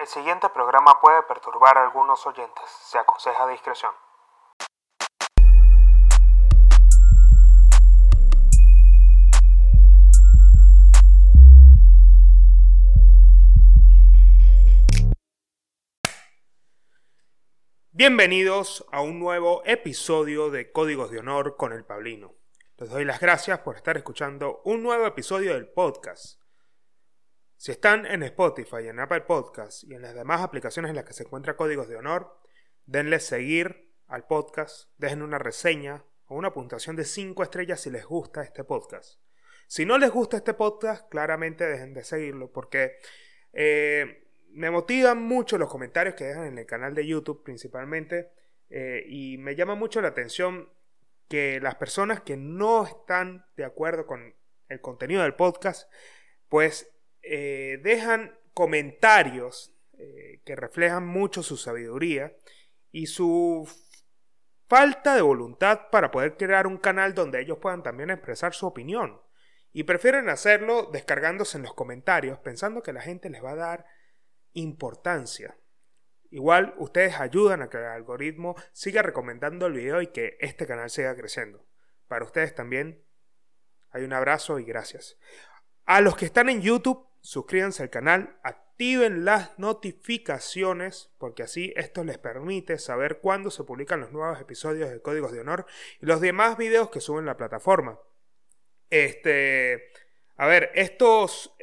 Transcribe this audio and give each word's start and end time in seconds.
El 0.00 0.06
siguiente 0.06 0.48
programa 0.48 0.98
puede 0.98 1.22
perturbar 1.24 1.76
a 1.76 1.82
algunos 1.82 2.26
oyentes. 2.26 2.64
Se 2.84 2.96
aconseja 2.96 3.46
discreción. 3.48 3.92
Bienvenidos 17.90 18.86
a 18.90 19.02
un 19.02 19.20
nuevo 19.20 19.60
episodio 19.66 20.48
de 20.48 20.72
Códigos 20.72 21.10
de 21.10 21.18
Honor 21.18 21.58
con 21.58 21.74
el 21.74 21.84
Pablino. 21.84 22.32
Les 22.78 22.88
doy 22.88 23.04
las 23.04 23.20
gracias 23.20 23.58
por 23.58 23.76
estar 23.76 23.98
escuchando 23.98 24.62
un 24.64 24.82
nuevo 24.82 25.04
episodio 25.04 25.52
del 25.52 25.68
podcast. 25.68 26.39
Si 27.60 27.72
están 27.72 28.06
en 28.06 28.22
Spotify, 28.22 28.88
en 28.88 29.00
Apple 29.00 29.20
Podcasts 29.20 29.84
y 29.84 29.92
en 29.92 30.00
las 30.00 30.14
demás 30.14 30.40
aplicaciones 30.40 30.88
en 30.88 30.96
las 30.96 31.04
que 31.04 31.12
se 31.12 31.24
encuentra 31.24 31.56
Códigos 31.56 31.90
de 31.90 31.96
Honor, 31.96 32.40
denle 32.86 33.20
seguir 33.20 33.92
al 34.06 34.26
podcast, 34.26 34.88
dejen 34.96 35.20
una 35.20 35.38
reseña 35.38 36.02
o 36.24 36.36
una 36.36 36.54
puntuación 36.54 36.96
de 36.96 37.04
5 37.04 37.42
estrellas 37.42 37.82
si 37.82 37.90
les 37.90 38.06
gusta 38.06 38.42
este 38.42 38.64
podcast. 38.64 39.20
Si 39.66 39.84
no 39.84 39.98
les 39.98 40.10
gusta 40.10 40.38
este 40.38 40.54
podcast, 40.54 41.06
claramente 41.10 41.66
dejen 41.66 41.92
de 41.92 42.02
seguirlo 42.02 42.50
porque 42.50 42.96
eh, 43.52 44.26
me 44.48 44.70
motivan 44.70 45.22
mucho 45.22 45.58
los 45.58 45.68
comentarios 45.68 46.14
que 46.14 46.24
dejan 46.24 46.46
en 46.46 46.56
el 46.56 46.64
canal 46.64 46.94
de 46.94 47.06
YouTube 47.06 47.44
principalmente 47.44 48.30
eh, 48.70 49.04
y 49.06 49.36
me 49.36 49.54
llama 49.54 49.74
mucho 49.74 50.00
la 50.00 50.08
atención 50.08 50.72
que 51.28 51.60
las 51.60 51.74
personas 51.74 52.22
que 52.22 52.38
no 52.38 52.86
están 52.86 53.44
de 53.58 53.66
acuerdo 53.66 54.06
con 54.06 54.34
el 54.70 54.80
contenido 54.80 55.20
del 55.20 55.34
podcast, 55.34 55.92
pues 56.48 56.90
eh, 57.22 57.78
dejan 57.82 58.38
comentarios 58.54 59.74
eh, 59.98 60.40
que 60.44 60.56
reflejan 60.56 61.06
mucho 61.06 61.42
su 61.42 61.56
sabiduría 61.56 62.34
y 62.90 63.06
su 63.06 63.68
falta 64.68 65.14
de 65.14 65.22
voluntad 65.22 65.88
para 65.90 66.10
poder 66.10 66.36
crear 66.36 66.66
un 66.66 66.78
canal 66.78 67.14
donde 67.14 67.40
ellos 67.40 67.58
puedan 67.58 67.82
también 67.82 68.10
expresar 68.10 68.54
su 68.54 68.66
opinión. 68.66 69.20
Y 69.72 69.84
prefieren 69.84 70.28
hacerlo 70.28 70.90
descargándose 70.92 71.58
en 71.58 71.64
los 71.64 71.74
comentarios 71.74 72.38
pensando 72.38 72.82
que 72.82 72.92
la 72.92 73.02
gente 73.02 73.30
les 73.30 73.44
va 73.44 73.52
a 73.52 73.56
dar 73.56 73.86
importancia. 74.52 75.56
Igual 76.30 76.74
ustedes 76.78 77.18
ayudan 77.18 77.62
a 77.62 77.68
que 77.68 77.78
el 77.78 77.84
algoritmo 77.84 78.54
siga 78.72 79.02
recomendando 79.02 79.66
el 79.66 79.72
video 79.74 80.00
y 80.02 80.08
que 80.08 80.36
este 80.40 80.66
canal 80.66 80.88
siga 80.88 81.16
creciendo. 81.16 81.66
Para 82.06 82.24
ustedes 82.24 82.54
también 82.54 83.04
hay 83.90 84.04
un 84.04 84.12
abrazo 84.12 84.58
y 84.58 84.64
gracias. 84.64 85.18
A 85.84 86.00
los 86.00 86.16
que 86.16 86.24
están 86.24 86.48
en 86.48 86.62
YouTube, 86.62 87.09
suscríbanse 87.20 87.82
al 87.82 87.90
canal, 87.90 88.38
activen 88.42 89.24
las 89.24 89.58
notificaciones 89.58 91.10
porque 91.18 91.42
así 91.42 91.72
esto 91.76 92.04
les 92.04 92.18
permite 92.18 92.78
saber 92.78 93.20
cuándo 93.20 93.50
se 93.50 93.64
publican 93.64 94.00
los 94.00 94.12
nuevos 94.12 94.40
episodios 94.40 94.90
de 94.90 95.02
Códigos 95.02 95.32
de 95.32 95.40
Honor 95.40 95.66
y 96.00 96.06
los 96.06 96.20
demás 96.20 96.56
videos 96.56 96.90
que 96.90 97.00
suben 97.00 97.26
la 97.26 97.36
plataforma. 97.36 98.00
Este, 98.88 99.90
a 100.36 100.46
ver, 100.46 100.70
estos 100.74 101.54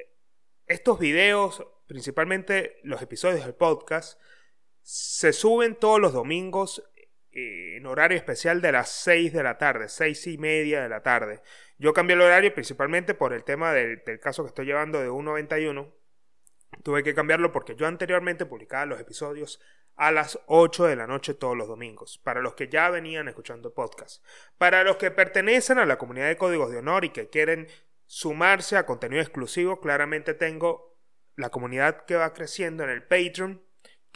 estos 0.67 0.99
videos, 0.99 1.65
principalmente 1.87 2.77
los 2.83 3.01
episodios 3.01 3.45
del 3.45 3.55
podcast, 3.55 4.19
se 4.81 5.33
suben 5.33 5.75
todos 5.75 5.99
los 5.99 6.13
domingos 6.13 6.83
eh, 7.39 7.77
en 7.77 7.85
horario 7.85 8.17
especial 8.17 8.61
de 8.61 8.71
las 8.71 8.89
6 8.89 9.31
de 9.31 9.43
la 9.43 9.59
tarde, 9.59 9.89
6 9.89 10.25
y 10.25 10.39
media 10.39 10.81
de 10.81 10.89
la 10.89 11.03
tarde. 11.03 11.43
Yo 11.77 11.93
cambié 11.93 12.15
el 12.15 12.21
horario 12.21 12.51
principalmente 12.51 13.13
por 13.13 13.31
el 13.31 13.43
tema 13.43 13.73
del, 13.73 14.01
caso 14.19 14.41
que 14.41 14.47
estoy 14.47 14.65
llevando 14.65 14.99
de 14.99 15.11
1.91. 15.11 15.93
Tuve 16.81 17.03
que 17.03 17.13
cambiarlo 17.13 17.51
porque 17.51 17.75
yo 17.75 17.85
anteriormente 17.85 18.47
publicaba 18.47 18.87
los 18.87 18.99
episodios 18.99 19.61
a 19.95 20.09
las 20.09 20.39
8 20.47 20.85
de 20.85 20.95
la 20.95 21.05
noche 21.05 21.35
todos 21.35 21.55
los 21.55 21.67
domingos, 21.67 22.17
para 22.23 22.41
los 22.41 22.55
que 22.55 22.69
ya 22.69 22.89
venían 22.89 23.27
escuchando 23.27 23.71
podcast. 23.71 24.25
Para 24.57 24.83
los 24.83 24.97
que 24.97 25.11
pertenecen 25.11 25.77
a 25.77 25.85
la 25.85 25.99
comunidad 25.99 26.29
de 26.29 26.37
códigos 26.37 26.71
de 26.71 26.79
honor 26.79 27.05
y 27.05 27.09
que 27.09 27.29
quieren 27.29 27.67
sumarse 28.07 28.77
a 28.77 28.87
contenido 28.87 29.21
exclusivo, 29.21 29.79
claramente 29.79 30.33
tengo 30.33 30.97
la 31.35 31.51
comunidad 31.51 32.03
que 32.05 32.15
va 32.15 32.33
creciendo 32.33 32.83
en 32.83 32.89
el 32.89 33.03
Patreon, 33.03 33.61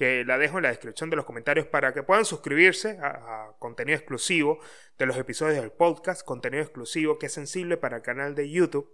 que 0.02 0.26
la 0.26 0.40
dejo 0.40 0.58
en 0.58 0.64
la 0.64 0.70
descripción 0.70 1.12
de 1.12 1.16
los 1.16 1.26
comentarios 1.26 1.68
para 1.68 1.94
que 1.94 2.02
puedan 2.02 2.26
suscribirse 2.26 2.98
a, 3.04 3.56
contenido 3.60 3.96
exclusivo 3.96 4.58
de 4.98 5.06
los 5.06 5.16
episodios 5.16 5.62
del 5.62 5.72
podcast, 5.72 6.26
contenido 6.26 6.64
exclusivo 6.64 7.20
que 7.20 7.28
es 7.28 7.34
sensible 7.34 7.78
para 7.78 7.98
el 7.98 8.02
canal 8.02 8.34
de 8.34 8.50
YouTube. 8.50 8.90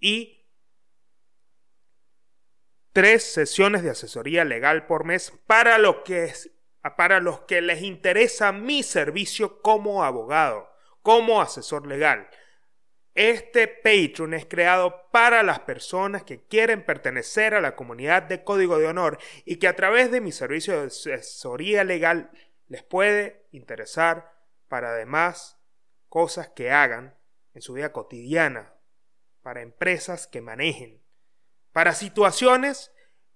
Y 0.00 0.48
tres 2.92 3.22
sesiones 3.22 3.84
de 3.84 3.90
asesoría 3.90 4.44
legal 4.44 4.88
por 4.88 5.04
mes 5.04 5.32
para, 5.46 5.78
lo 5.78 6.02
que 6.02 6.32
para 6.96 7.20
los 7.20 7.42
que 7.42 7.60
les 7.60 7.82
interesa 7.82 8.50
mi 8.50 8.82
servicio 8.82 9.62
como 9.62 10.02
abogado, 10.02 10.72
como 11.02 11.40
asesor 11.40 11.86
legal. 11.86 12.28
Este 13.14 13.68
Patreon 13.68 14.34
es 14.34 14.44
creado 14.44 15.08
para 15.12 15.44
las 15.44 15.60
personas 15.60 16.24
que 16.24 16.42
quieren 16.42 16.84
pertenecer 16.84 17.54
a 17.54 17.60
la 17.60 17.76
comunidad 17.76 18.24
de 18.24 18.42
Código 18.42 18.78
de 18.78 18.88
Honor 18.88 19.18
y 19.44 19.56
que 19.56 19.68
a 19.68 19.76
través 19.76 20.10
de 20.10 20.20
mi 20.20 20.32
servicio 20.32 20.80
de 20.80 20.88
asesoría 20.88 21.84
legal 21.84 22.32
les 22.66 22.82
puede 22.82 23.46
interesar 23.52 24.34
para 24.66 24.90
además 24.90 25.60
cosas 26.08 26.48
que 26.48 26.72
hagan 26.72 27.16
en 27.54 27.62
su 27.62 27.74
vida 27.74 27.92
cotidiana, 27.92 28.74
para 29.42 29.62
empresas 29.62 30.26
que 30.26 30.40
manejen, 30.40 31.00
para 31.70 31.94
situaciones 31.94 32.90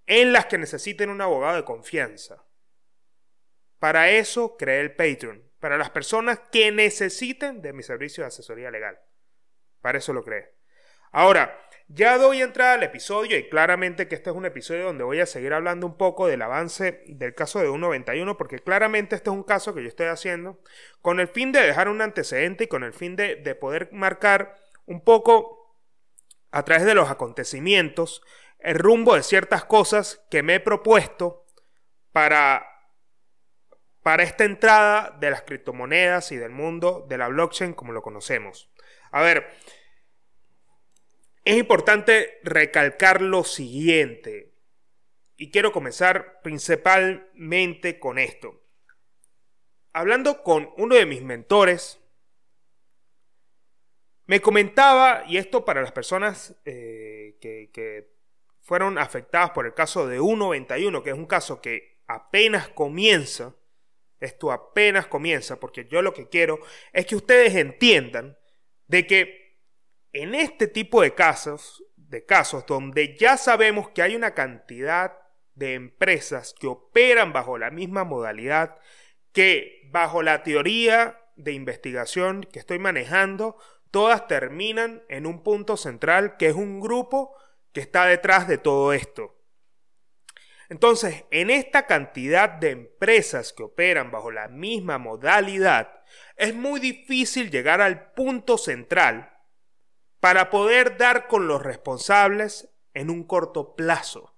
en 0.06 0.32
las 0.32 0.46
que 0.46 0.58
necesiten 0.58 1.08
un 1.08 1.20
abogado 1.20 1.54
de 1.54 1.64
confianza. 1.64 2.44
Para 3.78 4.10
eso 4.10 4.56
creé 4.56 4.80
el 4.80 4.96
Patreon, 4.96 5.48
para 5.60 5.78
las 5.78 5.90
personas 5.90 6.40
que 6.50 6.72
necesiten 6.72 7.62
de 7.62 7.72
mi 7.72 7.84
servicio 7.84 8.24
de 8.24 8.28
asesoría 8.28 8.72
legal. 8.72 8.98
Para 9.80 9.98
eso 9.98 10.12
lo 10.12 10.24
cree. 10.24 10.54
Ahora, 11.12 11.58
ya 11.88 12.18
doy 12.18 12.42
entrada 12.42 12.74
al 12.74 12.82
episodio 12.82 13.38
y 13.38 13.48
claramente 13.48 14.08
que 14.08 14.14
este 14.14 14.28
es 14.28 14.36
un 14.36 14.44
episodio 14.44 14.84
donde 14.84 15.04
voy 15.04 15.20
a 15.20 15.26
seguir 15.26 15.54
hablando 15.54 15.86
un 15.86 15.96
poco 15.96 16.26
del 16.26 16.42
avance 16.42 17.02
del 17.06 17.34
caso 17.34 17.60
de 17.60 17.66
191 17.66 18.36
porque 18.36 18.58
claramente 18.58 19.16
este 19.16 19.30
es 19.30 19.36
un 19.36 19.42
caso 19.42 19.74
que 19.74 19.82
yo 19.82 19.88
estoy 19.88 20.08
haciendo 20.08 20.60
con 21.00 21.18
el 21.18 21.28
fin 21.28 21.50
de 21.50 21.62
dejar 21.62 21.88
un 21.88 22.02
antecedente 22.02 22.64
y 22.64 22.66
con 22.66 22.84
el 22.84 22.92
fin 22.92 23.16
de, 23.16 23.36
de 23.36 23.54
poder 23.54 23.88
marcar 23.90 24.54
un 24.84 25.02
poco 25.02 25.78
a 26.50 26.62
través 26.62 26.84
de 26.84 26.94
los 26.94 27.10
acontecimientos 27.10 28.22
el 28.58 28.78
rumbo 28.78 29.14
de 29.14 29.22
ciertas 29.22 29.64
cosas 29.64 30.24
que 30.30 30.42
me 30.42 30.56
he 30.56 30.60
propuesto 30.60 31.46
para, 32.12 32.66
para 34.02 34.22
esta 34.22 34.44
entrada 34.44 35.16
de 35.20 35.30
las 35.30 35.42
criptomonedas 35.42 36.32
y 36.32 36.36
del 36.36 36.50
mundo 36.50 37.06
de 37.08 37.18
la 37.18 37.28
blockchain 37.28 37.72
como 37.72 37.92
lo 37.92 38.02
conocemos. 38.02 38.70
A 39.10 39.22
ver, 39.22 39.46
es 41.44 41.56
importante 41.56 42.40
recalcar 42.42 43.22
lo 43.22 43.44
siguiente, 43.44 44.48
y 45.40 45.52
quiero 45.52 45.72
comenzar 45.72 46.42
principalmente 46.42 48.00
con 48.00 48.18
esto. 48.18 48.60
Hablando 49.92 50.42
con 50.42 50.68
uno 50.76 50.96
de 50.96 51.06
mis 51.06 51.22
mentores, 51.22 52.00
me 54.26 54.40
comentaba, 54.40 55.24
y 55.28 55.38
esto 55.38 55.64
para 55.64 55.80
las 55.80 55.92
personas 55.92 56.56
eh, 56.64 57.38
que, 57.40 57.70
que 57.72 58.18
fueron 58.60 58.98
afectadas 58.98 59.50
por 59.50 59.64
el 59.64 59.74
caso 59.74 60.08
de 60.08 60.18
191, 60.18 61.02
que 61.04 61.10
es 61.10 61.16
un 61.16 61.26
caso 61.26 61.62
que 61.62 62.02
apenas 62.08 62.68
comienza, 62.68 63.54
esto 64.18 64.50
apenas 64.50 65.06
comienza, 65.06 65.60
porque 65.60 65.86
yo 65.86 66.02
lo 66.02 66.12
que 66.12 66.28
quiero 66.28 66.58
es 66.92 67.06
que 67.06 67.14
ustedes 67.14 67.54
entiendan 67.54 68.36
de 68.88 69.06
que 69.06 69.58
en 70.12 70.34
este 70.34 70.66
tipo 70.66 71.02
de 71.02 71.14
casos, 71.14 71.84
de 71.96 72.24
casos 72.24 72.66
donde 72.66 73.16
ya 73.16 73.36
sabemos 73.36 73.90
que 73.90 74.02
hay 74.02 74.16
una 74.16 74.34
cantidad 74.34 75.18
de 75.54 75.74
empresas 75.74 76.54
que 76.58 76.66
operan 76.66 77.32
bajo 77.32 77.58
la 77.58 77.70
misma 77.70 78.04
modalidad, 78.04 78.78
que 79.32 79.82
bajo 79.90 80.22
la 80.22 80.42
teoría 80.42 81.20
de 81.36 81.52
investigación 81.52 82.42
que 82.44 82.58
estoy 82.58 82.78
manejando, 82.78 83.56
todas 83.90 84.26
terminan 84.26 85.02
en 85.08 85.26
un 85.26 85.42
punto 85.42 85.76
central 85.76 86.36
que 86.36 86.48
es 86.48 86.54
un 86.54 86.80
grupo 86.80 87.34
que 87.72 87.80
está 87.80 88.06
detrás 88.06 88.48
de 88.48 88.58
todo 88.58 88.92
esto. 88.92 89.37
Entonces, 90.68 91.24
en 91.30 91.50
esta 91.50 91.86
cantidad 91.86 92.48
de 92.48 92.70
empresas 92.70 93.52
que 93.52 93.62
operan 93.62 94.10
bajo 94.10 94.30
la 94.30 94.48
misma 94.48 94.98
modalidad, 94.98 96.02
es 96.36 96.54
muy 96.54 96.78
difícil 96.78 97.50
llegar 97.50 97.80
al 97.80 98.12
punto 98.12 98.58
central 98.58 99.32
para 100.20 100.50
poder 100.50 100.98
dar 100.98 101.26
con 101.26 101.46
los 101.48 101.62
responsables 101.62 102.70
en 102.92 103.08
un 103.08 103.24
corto 103.24 103.74
plazo. 103.76 104.36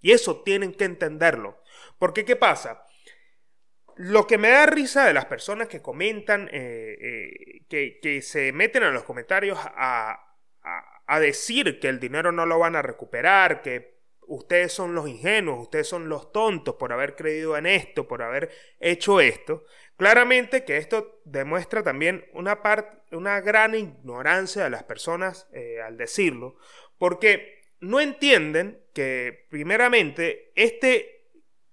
Y 0.00 0.12
eso 0.12 0.42
tienen 0.42 0.74
que 0.74 0.84
entenderlo. 0.84 1.62
Porque 1.98 2.24
¿qué 2.24 2.36
pasa? 2.36 2.84
Lo 3.96 4.26
que 4.26 4.38
me 4.38 4.50
da 4.50 4.66
risa 4.66 5.06
de 5.06 5.14
las 5.14 5.26
personas 5.26 5.68
que 5.68 5.82
comentan, 5.82 6.48
eh, 6.52 7.66
eh, 7.70 7.98
que, 8.00 8.22
se 8.22 8.52
meten 8.52 8.82
a 8.82 8.90
los 8.90 9.04
comentarios 9.04 9.58
a 9.62 10.26
decir 11.20 11.80
que 11.80 11.88
el 11.88 12.00
dinero 12.00 12.32
no 12.32 12.46
lo 12.46 12.58
van 12.58 12.76
a 12.76 12.82
recuperar, 12.82 13.62
que 13.62 13.99
ustedes 14.30 14.72
son 14.72 14.94
los 14.94 15.08
ingenuos, 15.08 15.60
ustedes 15.60 15.88
son 15.88 16.08
los 16.08 16.32
tontos 16.32 16.76
por 16.76 16.92
haber 16.92 17.16
creído 17.16 17.56
en 17.56 17.66
esto, 17.66 18.06
por 18.06 18.22
haber 18.22 18.50
hecho 18.78 19.20
esto. 19.20 19.64
Claramente 19.96 20.64
que 20.64 20.76
esto 20.76 21.20
demuestra 21.24 21.82
también 21.82 22.24
una, 22.32 22.62
parte, 22.62 23.14
una 23.14 23.40
gran 23.40 23.74
ignorancia 23.74 24.62
de 24.62 24.70
las 24.70 24.84
personas 24.84 25.48
eh, 25.52 25.80
al 25.84 25.96
decirlo, 25.96 26.56
porque 26.96 27.60
no 27.80 28.00
entienden 28.00 28.80
que 28.94 29.46
primeramente 29.50 30.52
este 30.54 31.19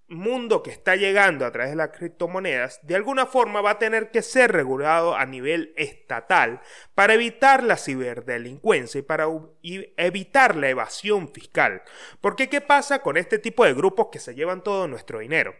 mundo 0.09 0.63
que 0.63 0.71
está 0.71 0.95
llegando 0.95 1.45
a 1.45 1.51
través 1.51 1.71
de 1.71 1.77
las 1.77 1.89
criptomonedas, 1.89 2.80
de 2.83 2.95
alguna 2.95 3.25
forma 3.25 3.62
va 3.62 3.71
a 3.71 3.80
tener 3.80 4.09
que 4.09 4.21
ser 4.21 4.51
regulado 4.51 5.15
a 5.15 5.25
nivel 5.25 5.74
estatal 5.75 6.62
para 6.95 7.13
evitar 7.13 7.63
la 7.63 7.75
ciberdelincuencia 7.75 9.00
y 9.00 9.01
para 9.01 9.27
evitar 9.62 10.56
la 10.56 10.69
evasión 10.69 11.27
fiscal. 11.27 11.83
Porque 12.21 12.50
¿qué 12.50 12.62
pasa 12.62 13.01
con 13.01 13.18
este 13.18 13.38
tipo 13.38 13.65
de 13.65 13.74
grupos 13.74 14.07
que 14.12 14.19
se 14.19 14.33
llevan 14.33 14.63
todo 14.63 14.88
nuestro 14.88 15.19
dinero? 15.19 15.54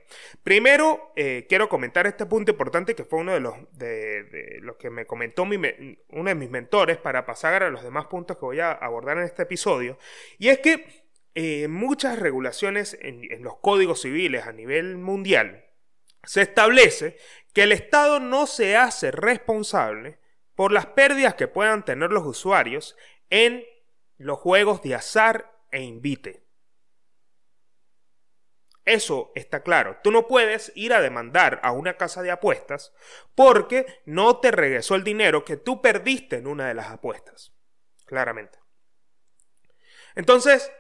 Primero, 0.44 1.12
eh, 1.16 1.46
quiero 1.50 1.68
comentar 1.68 2.08
este 2.08 2.26
punto 2.26 2.52
importante 2.52 2.96
que 2.96 3.04
fue 3.04 3.20
uno 3.20 3.34
de 3.34 3.40
los, 3.42 3.56
de, 3.74 4.60
los 4.62 4.78
que 4.78 4.90
me 4.90 5.06
comentó 5.06 5.44
uno 5.44 6.30
de 6.30 6.36
mis 6.36 6.50
mentores 6.50 6.98
para 6.98 7.26
pasar 7.26 7.64
a 7.64 7.70
los 7.70 7.84
demás 7.84 8.06
puntos 8.08 8.38
que 8.38 8.46
voy 8.46 8.60
a 8.60 8.72
abordar 8.72 9.18
en 9.18 9.24
este 9.24 9.44
episodio. 9.44 9.98
Y 10.38 10.50
es 10.50 10.60
que 10.60 11.07
eh, 11.40 11.68
muchas 11.68 12.18
regulaciones 12.18 12.98
en, 13.00 13.32
en 13.32 13.44
los 13.44 13.58
códigos 13.60 14.02
civiles 14.02 14.48
a 14.48 14.54
nivel 14.54 14.98
mundial, 14.98 15.68
se 16.24 16.42
establece 16.42 17.16
que 17.54 17.62
el 17.62 17.74
Estado 17.74 18.20
no 18.20 18.48
se 18.48 18.76
hace 18.76 19.12
responsable 19.12 20.18
por 20.56 20.72
las 20.72 20.88
pérdidas 20.88 21.36
que 21.36 21.48
puedan 21.48 21.86
tener 21.86 22.12
los 22.12 22.26
usuarios 22.26 22.98
en 23.30 23.64
los 24.18 24.40
juegos 24.40 24.82
de 24.82 24.96
azar 24.96 25.56
e 25.72 25.84
invite. 25.84 26.44
Eso 28.84 29.32
está 29.36 29.62
claro. 29.62 30.00
Tú 30.04 30.10
no 30.10 30.26
puedes 30.26 30.72
ir 30.74 30.92
a 30.92 31.02
demandar 31.02 31.60
a 31.62 31.72
una 31.72 31.98
casa 31.98 32.24
de 32.24 32.32
apuestas 32.32 32.96
porque 33.36 33.86
no 34.06 34.40
te 34.40 34.50
regresó 34.50 34.96
el 34.96 35.04
dinero 35.04 35.46
que 35.46 35.58
tú 35.58 35.84
perdiste 35.84 36.38
en 36.38 36.48
una 36.48 36.68
de 36.68 36.74
las 36.74 36.88
apuestas. 36.88 37.54
Claramente. 38.08 38.58
Entonces, 40.16 40.72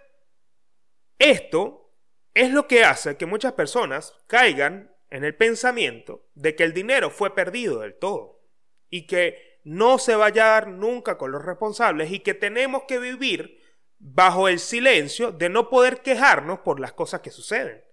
esto 1.19 1.93
es 2.33 2.51
lo 2.51 2.67
que 2.67 2.83
hace 2.83 3.17
que 3.17 3.25
muchas 3.25 3.53
personas 3.53 4.13
caigan 4.27 4.95
en 5.09 5.23
el 5.23 5.35
pensamiento 5.35 6.27
de 6.35 6.55
que 6.55 6.63
el 6.63 6.73
dinero 6.73 7.09
fue 7.09 7.33
perdido 7.33 7.79
del 7.79 7.97
todo 7.97 8.43
y 8.89 9.07
que 9.07 9.59
no 9.63 9.99
se 9.99 10.15
va 10.15 10.25
a 10.25 10.27
hallar 10.29 10.67
nunca 10.67 11.17
con 11.17 11.31
los 11.31 11.43
responsables 11.43 12.11
y 12.11 12.19
que 12.19 12.33
tenemos 12.33 12.83
que 12.87 12.99
vivir 12.99 13.61
bajo 13.99 14.47
el 14.47 14.59
silencio 14.59 15.31
de 15.31 15.49
no 15.49 15.69
poder 15.69 16.01
quejarnos 16.01 16.59
por 16.59 16.79
las 16.79 16.93
cosas 16.93 17.21
que 17.21 17.31
suceden. 17.31 17.83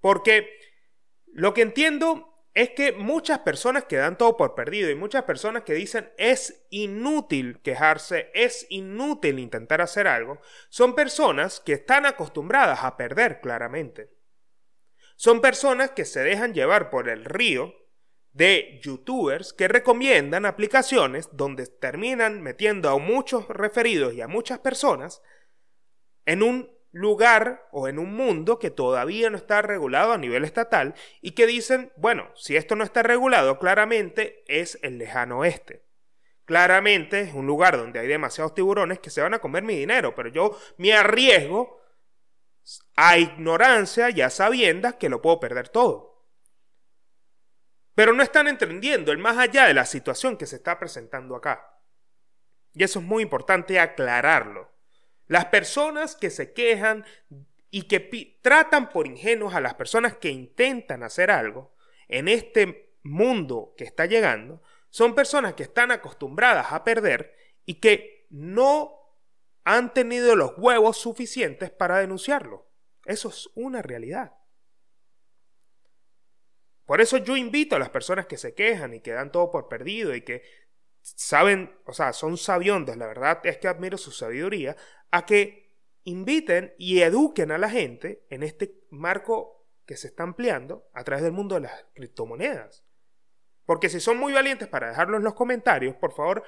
Porque 0.00 0.58
lo 1.26 1.52
que 1.54 1.62
entiendo 1.62 2.35
es 2.56 2.70
que 2.70 2.92
muchas 2.92 3.40
personas 3.40 3.84
que 3.84 3.96
dan 3.96 4.16
todo 4.16 4.38
por 4.38 4.54
perdido 4.54 4.90
y 4.90 4.94
muchas 4.94 5.24
personas 5.24 5.62
que 5.64 5.74
dicen 5.74 6.10
es 6.16 6.66
inútil 6.70 7.60
quejarse, 7.60 8.30
es 8.32 8.66
inútil 8.70 9.38
intentar 9.38 9.82
hacer 9.82 10.08
algo, 10.08 10.40
son 10.70 10.94
personas 10.94 11.60
que 11.60 11.74
están 11.74 12.06
acostumbradas 12.06 12.82
a 12.82 12.96
perder 12.96 13.42
claramente. 13.42 14.10
Son 15.16 15.42
personas 15.42 15.90
que 15.90 16.06
se 16.06 16.20
dejan 16.20 16.54
llevar 16.54 16.88
por 16.88 17.10
el 17.10 17.26
río 17.26 17.74
de 18.32 18.80
youtubers 18.82 19.52
que 19.52 19.68
recomiendan 19.68 20.46
aplicaciones 20.46 21.28
donde 21.32 21.66
terminan 21.66 22.42
metiendo 22.42 22.88
a 22.88 22.98
muchos 22.98 23.46
referidos 23.48 24.14
y 24.14 24.22
a 24.22 24.28
muchas 24.28 24.60
personas 24.60 25.20
en 26.24 26.42
un 26.42 26.75
lugar 26.96 27.68
o 27.72 27.88
en 27.88 27.98
un 27.98 28.14
mundo 28.14 28.58
que 28.58 28.70
todavía 28.70 29.28
no 29.28 29.36
está 29.36 29.60
regulado 29.62 30.12
a 30.12 30.18
nivel 30.18 30.44
estatal 30.44 30.94
y 31.20 31.32
que 31.32 31.46
dicen, 31.46 31.92
bueno, 31.96 32.30
si 32.34 32.56
esto 32.56 32.74
no 32.74 32.84
está 32.84 33.02
regulado, 33.02 33.58
claramente 33.58 34.42
es 34.46 34.78
el 34.82 34.98
lejano 34.98 35.40
oeste. 35.40 35.84
Claramente 36.46 37.20
es 37.20 37.34
un 37.34 37.46
lugar 37.46 37.76
donde 37.76 37.98
hay 37.98 38.06
demasiados 38.06 38.54
tiburones 38.54 38.98
que 38.98 39.10
se 39.10 39.20
van 39.20 39.34
a 39.34 39.40
comer 39.40 39.62
mi 39.62 39.76
dinero, 39.76 40.14
pero 40.14 40.30
yo 40.30 40.58
me 40.78 40.94
arriesgo 40.94 41.80
a 42.94 43.18
ignorancia 43.18 44.10
y 44.10 44.22
a 44.22 44.30
sabiendas 44.30 44.94
que 44.94 45.08
lo 45.08 45.20
puedo 45.20 45.38
perder 45.38 45.68
todo. 45.68 46.24
Pero 47.94 48.12
no 48.12 48.22
están 48.22 48.48
entendiendo 48.48 49.12
el 49.12 49.18
más 49.18 49.36
allá 49.38 49.66
de 49.66 49.74
la 49.74 49.84
situación 49.84 50.36
que 50.36 50.46
se 50.46 50.56
está 50.56 50.78
presentando 50.78 51.36
acá. 51.36 51.80
Y 52.72 52.84
eso 52.84 53.00
es 53.00 53.04
muy 53.04 53.22
importante 53.22 53.80
aclararlo. 53.80 54.75
Las 55.26 55.46
personas 55.46 56.14
que 56.14 56.30
se 56.30 56.52
quejan 56.52 57.04
y 57.70 57.82
que 57.82 58.38
tratan 58.42 58.90
por 58.90 59.06
ingenuos 59.06 59.54
a 59.54 59.60
las 59.60 59.74
personas 59.74 60.16
que 60.16 60.30
intentan 60.30 61.02
hacer 61.02 61.30
algo 61.30 61.74
en 62.08 62.28
este 62.28 62.94
mundo 63.02 63.74
que 63.76 63.84
está 63.84 64.06
llegando, 64.06 64.62
son 64.90 65.14
personas 65.14 65.54
que 65.54 65.64
están 65.64 65.90
acostumbradas 65.90 66.72
a 66.72 66.84
perder 66.84 67.34
y 67.64 67.74
que 67.74 68.26
no 68.30 68.92
han 69.64 69.92
tenido 69.92 70.36
los 70.36 70.52
huevos 70.56 70.96
suficientes 70.96 71.70
para 71.70 71.98
denunciarlo. 71.98 72.70
Eso 73.04 73.28
es 73.28 73.50
una 73.54 73.82
realidad. 73.82 74.34
Por 76.84 77.00
eso 77.00 77.16
yo 77.16 77.36
invito 77.36 77.74
a 77.74 77.80
las 77.80 77.90
personas 77.90 78.26
que 78.26 78.38
se 78.38 78.54
quejan 78.54 78.94
y 78.94 79.00
que 79.00 79.10
dan 79.12 79.32
todo 79.32 79.50
por 79.50 79.68
perdido 79.68 80.14
y 80.14 80.22
que 80.22 80.42
saben, 81.00 81.76
o 81.84 81.92
sea, 81.92 82.12
son 82.12 82.36
sabiondos, 82.36 82.96
la 82.96 83.06
verdad 83.06 83.40
es 83.44 83.58
que 83.58 83.68
admiro 83.68 83.98
su 83.98 84.12
sabiduría, 84.12 84.76
a 85.10 85.26
que 85.26 85.74
inviten 86.04 86.74
y 86.78 87.00
eduquen 87.00 87.50
a 87.50 87.58
la 87.58 87.68
gente 87.68 88.24
en 88.30 88.42
este 88.42 88.80
marco 88.90 89.66
que 89.84 89.96
se 89.96 90.08
está 90.08 90.22
ampliando 90.22 90.88
a 90.92 91.04
través 91.04 91.24
del 91.24 91.32
mundo 91.32 91.56
de 91.56 91.62
las 91.62 91.86
criptomonedas. 91.94 92.84
Porque 93.64 93.88
si 93.88 94.00
son 94.00 94.18
muy 94.18 94.32
valientes 94.32 94.68
para 94.68 94.88
dejarlo 94.88 95.16
en 95.16 95.24
los 95.24 95.34
comentarios, 95.34 95.96
por 95.96 96.12
favor, 96.12 96.44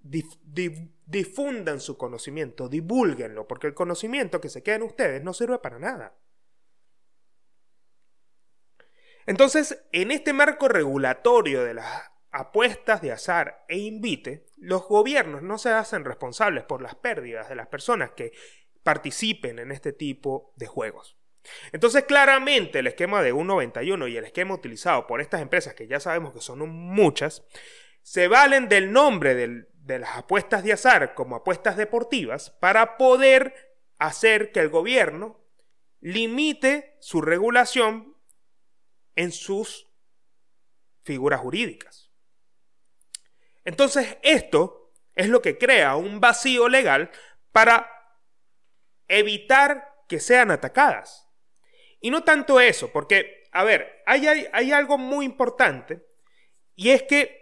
difundan 0.00 1.80
su 1.80 1.96
conocimiento, 1.96 2.68
divulguenlo, 2.68 3.46
porque 3.46 3.68
el 3.68 3.74
conocimiento 3.74 4.40
que 4.40 4.48
se 4.48 4.62
queda 4.62 4.76
en 4.76 4.82
ustedes 4.82 5.22
no 5.22 5.32
sirve 5.32 5.58
para 5.58 5.78
nada. 5.78 6.16
Entonces, 9.26 9.84
en 9.92 10.10
este 10.10 10.32
marco 10.32 10.66
regulatorio 10.66 11.62
de 11.62 11.74
las 11.74 12.11
apuestas 12.32 13.02
de 13.02 13.12
azar 13.12 13.64
e 13.68 13.78
invite, 13.78 14.46
los 14.56 14.88
gobiernos 14.88 15.42
no 15.42 15.58
se 15.58 15.70
hacen 15.70 16.04
responsables 16.04 16.64
por 16.64 16.82
las 16.82 16.94
pérdidas 16.94 17.48
de 17.48 17.54
las 17.54 17.68
personas 17.68 18.12
que 18.12 18.32
participen 18.82 19.58
en 19.58 19.70
este 19.70 19.92
tipo 19.92 20.52
de 20.56 20.66
juegos. 20.66 21.16
Entonces, 21.72 22.04
claramente 22.04 22.78
el 22.78 22.86
esquema 22.86 23.22
de 23.22 23.34
1.91 23.34 24.10
y 24.10 24.16
el 24.16 24.24
esquema 24.24 24.54
utilizado 24.54 25.06
por 25.06 25.20
estas 25.20 25.42
empresas, 25.42 25.74
que 25.74 25.86
ya 25.86 26.00
sabemos 26.00 26.32
que 26.32 26.40
son 26.40 26.68
muchas, 26.68 27.44
se 28.02 28.28
valen 28.28 28.68
del 28.68 28.92
nombre 28.92 29.34
de 29.34 29.98
las 29.98 30.16
apuestas 30.16 30.64
de 30.64 30.72
azar 30.72 31.14
como 31.14 31.36
apuestas 31.36 31.76
deportivas 31.76 32.50
para 32.50 32.96
poder 32.96 33.76
hacer 33.98 34.52
que 34.52 34.60
el 34.60 34.68
gobierno 34.68 35.40
limite 36.00 36.96
su 37.00 37.20
regulación 37.20 38.16
en 39.14 39.32
sus 39.32 39.92
figuras 41.04 41.40
jurídicas. 41.40 42.01
Entonces 43.64 44.18
esto 44.22 44.92
es 45.14 45.28
lo 45.28 45.42
que 45.42 45.58
crea 45.58 45.96
un 45.96 46.20
vacío 46.20 46.68
legal 46.68 47.10
para 47.52 47.90
evitar 49.08 49.88
que 50.08 50.20
sean 50.20 50.50
atacadas. 50.50 51.28
Y 52.00 52.10
no 52.10 52.24
tanto 52.24 52.60
eso, 52.60 52.90
porque, 52.92 53.44
a 53.52 53.62
ver, 53.64 54.02
hay, 54.06 54.26
hay, 54.26 54.72
algo 54.72 54.98
muy 54.98 55.24
importante 55.24 56.04
y 56.74 56.90
es 56.90 57.04
que 57.04 57.41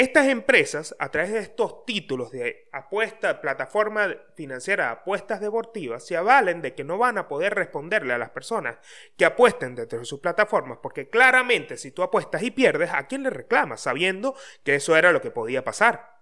estas 0.00 0.28
empresas, 0.28 0.94
a 1.00 1.10
través 1.10 1.32
de 1.32 1.40
estos 1.40 1.84
títulos 1.84 2.30
de 2.30 2.68
apuesta, 2.70 3.40
plataforma 3.40 4.14
financiera 4.36 4.84
de 4.84 4.90
apuestas 4.92 5.40
deportivas, 5.40 6.06
se 6.06 6.16
avalen 6.16 6.62
de 6.62 6.72
que 6.72 6.84
no 6.84 6.98
van 6.98 7.18
a 7.18 7.26
poder 7.26 7.56
responderle 7.56 8.14
a 8.14 8.18
las 8.18 8.30
personas 8.30 8.78
que 9.16 9.24
apuesten 9.24 9.74
dentro 9.74 9.98
de 9.98 10.04
sus 10.04 10.20
plataformas, 10.20 10.78
porque 10.80 11.10
claramente 11.10 11.76
si 11.76 11.90
tú 11.90 12.04
apuestas 12.04 12.44
y 12.44 12.52
pierdes, 12.52 12.90
¿a 12.92 13.08
quién 13.08 13.24
le 13.24 13.30
reclamas? 13.30 13.80
Sabiendo 13.80 14.36
que 14.62 14.76
eso 14.76 14.96
era 14.96 15.10
lo 15.10 15.20
que 15.20 15.32
podía 15.32 15.64
pasar. 15.64 16.20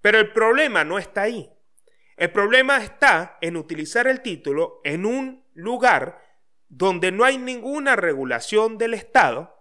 Pero 0.00 0.18
el 0.18 0.32
problema 0.32 0.82
no 0.82 0.98
está 0.98 1.22
ahí. 1.22 1.48
El 2.16 2.32
problema 2.32 2.78
está 2.78 3.38
en 3.40 3.56
utilizar 3.56 4.08
el 4.08 4.20
título 4.20 4.80
en 4.82 5.06
un 5.06 5.44
lugar 5.54 6.20
donde 6.68 7.12
no 7.12 7.24
hay 7.24 7.38
ninguna 7.38 7.94
regulación 7.94 8.78
del 8.78 8.94
Estado 8.94 9.54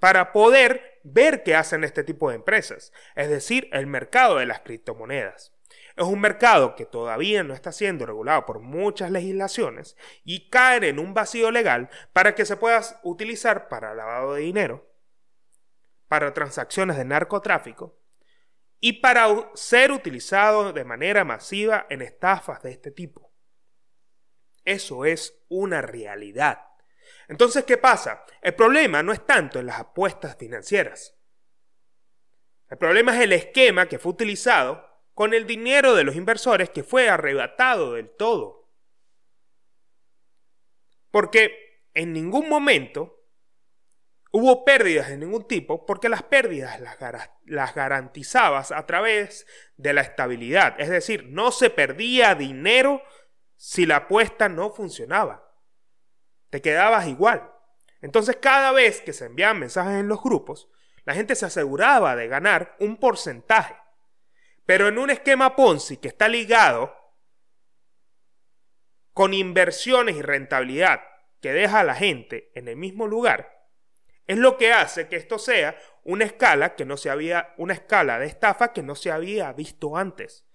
para 0.00 0.32
poder 0.32 0.95
ver 1.06 1.42
qué 1.42 1.54
hacen 1.54 1.84
este 1.84 2.04
tipo 2.04 2.28
de 2.28 2.36
empresas, 2.36 2.92
es 3.14 3.28
decir, 3.28 3.68
el 3.72 3.86
mercado 3.86 4.36
de 4.36 4.46
las 4.46 4.60
criptomonedas. 4.60 5.52
Es 5.96 6.04
un 6.04 6.20
mercado 6.20 6.74
que 6.74 6.84
todavía 6.84 7.42
no 7.42 7.54
está 7.54 7.72
siendo 7.72 8.04
regulado 8.04 8.44
por 8.44 8.60
muchas 8.60 9.10
legislaciones 9.10 9.96
y 10.24 10.50
caen 10.50 10.84
en 10.84 10.98
un 10.98 11.14
vacío 11.14 11.50
legal 11.50 11.88
para 12.12 12.34
que 12.34 12.44
se 12.44 12.56
pueda 12.56 12.82
utilizar 13.02 13.68
para 13.68 13.94
lavado 13.94 14.34
de 14.34 14.42
dinero, 14.42 14.92
para 16.06 16.34
transacciones 16.34 16.98
de 16.98 17.06
narcotráfico 17.06 17.98
y 18.78 19.00
para 19.00 19.26
ser 19.54 19.90
utilizado 19.90 20.72
de 20.72 20.84
manera 20.84 21.24
masiva 21.24 21.86
en 21.88 22.02
estafas 22.02 22.62
de 22.62 22.72
este 22.72 22.90
tipo. 22.90 23.32
Eso 24.64 25.04
es 25.04 25.42
una 25.48 25.80
realidad. 25.80 26.60
Entonces, 27.28 27.64
¿qué 27.64 27.76
pasa? 27.76 28.24
El 28.40 28.54
problema 28.54 29.02
no 29.02 29.12
es 29.12 29.24
tanto 29.26 29.58
en 29.58 29.66
las 29.66 29.80
apuestas 29.80 30.36
financieras. 30.36 31.16
El 32.68 32.78
problema 32.78 33.14
es 33.16 33.22
el 33.22 33.32
esquema 33.32 33.86
que 33.86 33.98
fue 33.98 34.12
utilizado 34.12 34.84
con 35.14 35.34
el 35.34 35.46
dinero 35.46 35.94
de 35.94 36.04
los 36.04 36.16
inversores 36.16 36.70
que 36.70 36.82
fue 36.82 37.08
arrebatado 37.08 37.94
del 37.94 38.10
todo. 38.10 38.70
Porque 41.10 41.88
en 41.94 42.12
ningún 42.12 42.48
momento 42.48 43.16
hubo 44.32 44.64
pérdidas 44.66 45.08
de 45.08 45.16
ningún 45.16 45.48
tipo 45.48 45.86
porque 45.86 46.10
las 46.10 46.22
pérdidas 46.22 46.78
las, 47.46 47.74
garantizabas 47.74 48.70
a 48.70 48.84
través 48.84 49.46
de 49.76 49.94
la 49.94 50.02
estabilidad. 50.02 50.78
Es 50.78 50.90
decir, 50.90 51.24
no 51.30 51.50
se 51.52 51.70
perdía 51.70 52.34
dinero 52.34 53.02
si 53.56 53.86
la 53.86 53.96
apuesta 53.96 54.50
no 54.50 54.70
funcionaba. 54.70 55.45
Te 56.56 56.62
quedabas 56.62 57.06
igual. 57.06 57.52
Entonces 58.00 58.36
cada 58.36 58.72
vez 58.72 59.02
que 59.02 59.12
se 59.12 59.26
enviaban 59.26 59.60
mensajes 59.60 60.00
en 60.00 60.08
los 60.08 60.22
grupos, 60.22 60.70
la 61.04 61.12
gente 61.12 61.34
se 61.34 61.44
aseguraba 61.44 62.16
de 62.16 62.28
ganar 62.28 62.76
un 62.80 62.96
porcentaje. 62.96 63.76
Pero 64.64 64.88
en 64.88 64.96
un 64.96 65.10
esquema 65.10 65.54
Ponzi 65.54 65.98
que 65.98 66.08
está 66.08 66.28
ligado 66.28 66.96
con 69.12 69.34
inversiones 69.34 70.16
y 70.16 70.22
rentabilidad 70.22 71.02
que 71.42 71.52
deja 71.52 71.80
a 71.80 71.84
la 71.84 71.94
gente 71.94 72.50
en 72.54 72.68
el 72.68 72.76
mismo 72.76 73.06
lugar, 73.06 73.68
es 74.26 74.38
lo 74.38 74.56
que 74.56 74.72
hace 74.72 75.08
que 75.08 75.16
esto 75.16 75.38
sea 75.38 75.78
una 76.04 76.24
escala 76.24 76.74
que 76.74 76.86
no 76.86 76.96
se 76.96 77.10
había, 77.10 77.52
una 77.58 77.74
escala 77.74 78.18
de 78.18 78.28
estafa 78.28 78.72
que 78.72 78.82
no 78.82 78.94
se 78.94 79.10
había 79.10 79.52
visto 79.52 79.94
antes. 79.98 80.46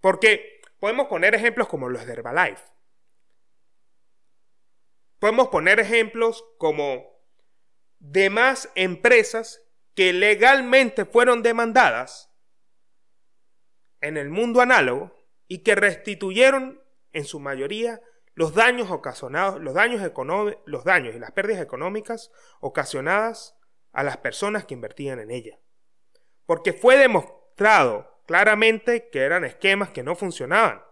Porque 0.00 0.60
podemos 0.78 1.08
poner 1.08 1.34
ejemplos 1.34 1.66
como 1.66 1.88
los 1.88 2.06
de 2.06 2.12
Herbalife. 2.12 2.77
Podemos 5.18 5.48
poner 5.48 5.80
ejemplos 5.80 6.44
como 6.58 7.04
demás 7.98 8.70
empresas 8.74 9.62
que 9.94 10.12
legalmente 10.12 11.04
fueron 11.04 11.42
demandadas 11.42 12.32
en 14.00 14.16
el 14.16 14.30
mundo 14.30 14.60
análogo 14.60 15.12
y 15.48 15.64
que 15.64 15.74
restituyeron 15.74 16.82
en 17.12 17.24
su 17.24 17.40
mayoría 17.40 18.00
los 18.34 18.54
daños 18.54 18.92
ocasionados, 18.92 19.60
los 19.60 19.74
daños, 19.74 20.00
los 20.66 20.84
daños 20.84 21.16
y 21.16 21.18
las 21.18 21.32
pérdidas 21.32 21.60
económicas 21.60 22.30
ocasionadas 22.60 23.56
a 23.90 24.04
las 24.04 24.18
personas 24.18 24.64
que 24.64 24.74
invertían 24.74 25.18
en 25.18 25.32
ella. 25.32 25.58
Porque 26.46 26.72
fue 26.72 26.96
demostrado 26.96 28.22
claramente 28.26 29.08
que 29.10 29.22
eran 29.22 29.44
esquemas 29.44 29.90
que 29.90 30.04
no 30.04 30.14
funcionaban. 30.14 30.84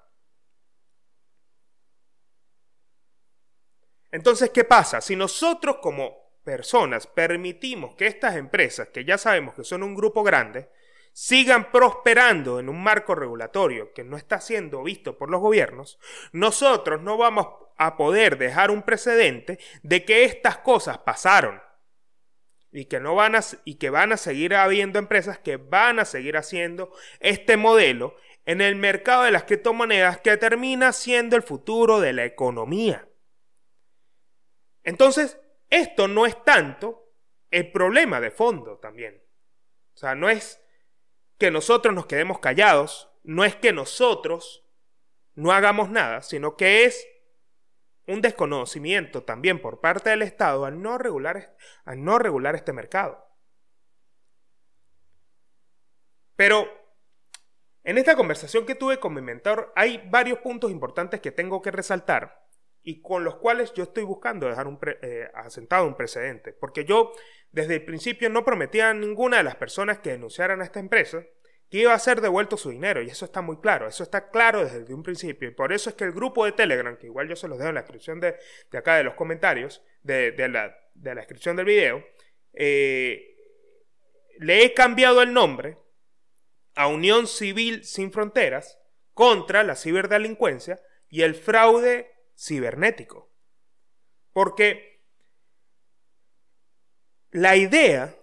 Entonces, 4.16 4.48
¿qué 4.48 4.64
pasa? 4.64 5.02
Si 5.02 5.14
nosotros 5.14 5.76
como 5.82 6.30
personas 6.42 7.06
permitimos 7.06 7.96
que 7.96 8.06
estas 8.06 8.36
empresas, 8.36 8.88
que 8.88 9.04
ya 9.04 9.18
sabemos 9.18 9.52
que 9.52 9.62
son 9.62 9.82
un 9.82 9.94
grupo 9.94 10.22
grande, 10.22 10.70
sigan 11.12 11.70
prosperando 11.70 12.58
en 12.58 12.70
un 12.70 12.82
marco 12.82 13.14
regulatorio 13.14 13.92
que 13.92 14.04
no 14.04 14.16
está 14.16 14.40
siendo 14.40 14.82
visto 14.82 15.18
por 15.18 15.28
los 15.28 15.42
gobiernos, 15.42 15.98
nosotros 16.32 17.02
no 17.02 17.18
vamos 17.18 17.46
a 17.76 17.98
poder 17.98 18.38
dejar 18.38 18.70
un 18.70 18.84
precedente 18.84 19.58
de 19.82 20.06
que 20.06 20.24
estas 20.24 20.56
cosas 20.56 20.96
pasaron 20.96 21.60
y 22.72 22.86
que 22.86 23.00
no 23.00 23.14
van 23.14 23.34
a 23.34 23.40
y 23.66 23.74
que 23.74 23.90
van 23.90 24.12
a 24.12 24.16
seguir 24.16 24.54
habiendo 24.54 24.98
empresas 24.98 25.38
que 25.38 25.58
van 25.58 25.98
a 25.98 26.06
seguir 26.06 26.38
haciendo 26.38 26.90
este 27.20 27.58
modelo 27.58 28.16
en 28.46 28.62
el 28.62 28.76
mercado 28.76 29.24
de 29.24 29.30
las 29.30 29.44
criptomonedas 29.44 30.20
que 30.20 30.38
termina 30.38 30.94
siendo 30.94 31.36
el 31.36 31.42
futuro 31.42 32.00
de 32.00 32.14
la 32.14 32.24
economía. 32.24 33.06
Entonces, 34.86 35.38
esto 35.68 36.06
no 36.06 36.26
es 36.26 36.42
tanto 36.44 37.12
el 37.50 37.72
problema 37.72 38.20
de 38.20 38.30
fondo 38.30 38.78
también. 38.78 39.20
O 39.94 39.98
sea, 39.98 40.14
no 40.14 40.30
es 40.30 40.62
que 41.38 41.50
nosotros 41.50 41.92
nos 41.92 42.06
quedemos 42.06 42.38
callados, 42.38 43.10
no 43.24 43.44
es 43.44 43.56
que 43.56 43.72
nosotros 43.72 44.64
no 45.34 45.50
hagamos 45.50 45.90
nada, 45.90 46.22
sino 46.22 46.56
que 46.56 46.84
es 46.84 47.04
un 48.06 48.22
desconocimiento 48.22 49.24
también 49.24 49.60
por 49.60 49.80
parte 49.80 50.10
del 50.10 50.22
Estado 50.22 50.64
al 50.64 50.80
no 50.80 50.98
regular, 50.98 51.56
al 51.84 52.04
no 52.04 52.20
regular 52.20 52.54
este 52.54 52.72
mercado. 52.72 53.26
Pero 56.36 56.70
en 57.82 57.98
esta 57.98 58.14
conversación 58.14 58.64
que 58.64 58.76
tuve 58.76 59.00
con 59.00 59.14
mi 59.14 59.20
mentor 59.20 59.72
hay 59.74 60.00
varios 60.08 60.38
puntos 60.38 60.70
importantes 60.70 61.20
que 61.20 61.32
tengo 61.32 61.60
que 61.60 61.72
resaltar 61.72 62.45
y 62.88 63.02
con 63.02 63.24
los 63.24 63.34
cuales 63.38 63.72
yo 63.74 63.82
estoy 63.82 64.04
buscando 64.04 64.46
dejar 64.46 64.68
un 64.68 64.78
eh, 65.02 65.28
asentado 65.34 65.88
un 65.88 65.96
precedente. 65.96 66.52
Porque 66.52 66.84
yo 66.84 67.12
desde 67.50 67.74
el 67.74 67.84
principio 67.84 68.30
no 68.30 68.44
prometía 68.44 68.90
a 68.90 68.94
ninguna 68.94 69.38
de 69.38 69.42
las 69.42 69.56
personas 69.56 69.98
que 69.98 70.10
denunciaran 70.10 70.60
a 70.60 70.64
esta 70.64 70.78
empresa 70.78 71.24
que 71.68 71.78
iba 71.78 71.92
a 71.92 71.98
ser 71.98 72.20
devuelto 72.20 72.56
su 72.56 72.70
dinero. 72.70 73.02
Y 73.02 73.08
eso 73.08 73.24
está 73.24 73.42
muy 73.42 73.56
claro, 73.56 73.88
eso 73.88 74.04
está 74.04 74.30
claro 74.30 74.64
desde 74.64 74.94
un 74.94 75.02
principio. 75.02 75.48
Y 75.48 75.50
por 75.52 75.72
eso 75.72 75.90
es 75.90 75.96
que 75.96 76.04
el 76.04 76.12
grupo 76.12 76.44
de 76.44 76.52
Telegram, 76.52 76.96
que 76.96 77.08
igual 77.08 77.28
yo 77.28 77.34
se 77.34 77.48
los 77.48 77.58
dejo 77.58 77.70
en 77.70 77.74
la 77.74 77.80
descripción 77.80 78.20
de, 78.20 78.36
acá 78.72 78.94
de 78.94 79.02
los 79.02 79.14
comentarios, 79.14 79.82
de, 80.04 80.32
la, 80.48 80.72
descripción 80.94 81.56
del 81.56 81.66
video, 81.66 82.04
eh, 82.52 83.34
le 84.38 84.64
he 84.64 84.74
cambiado 84.74 85.22
el 85.22 85.32
nombre 85.32 85.76
a 86.76 86.86
Unión 86.86 87.26
Civil 87.26 87.82
Sin 87.82 88.12
Fronteras 88.12 88.78
contra 89.12 89.64
la 89.64 89.74
ciberdelincuencia 89.74 90.80
y 91.08 91.22
el 91.22 91.34
fraude 91.34 92.15
cibernético. 92.36 93.32
Porque 94.32 95.02
la 97.30 97.56
idea 97.56 98.14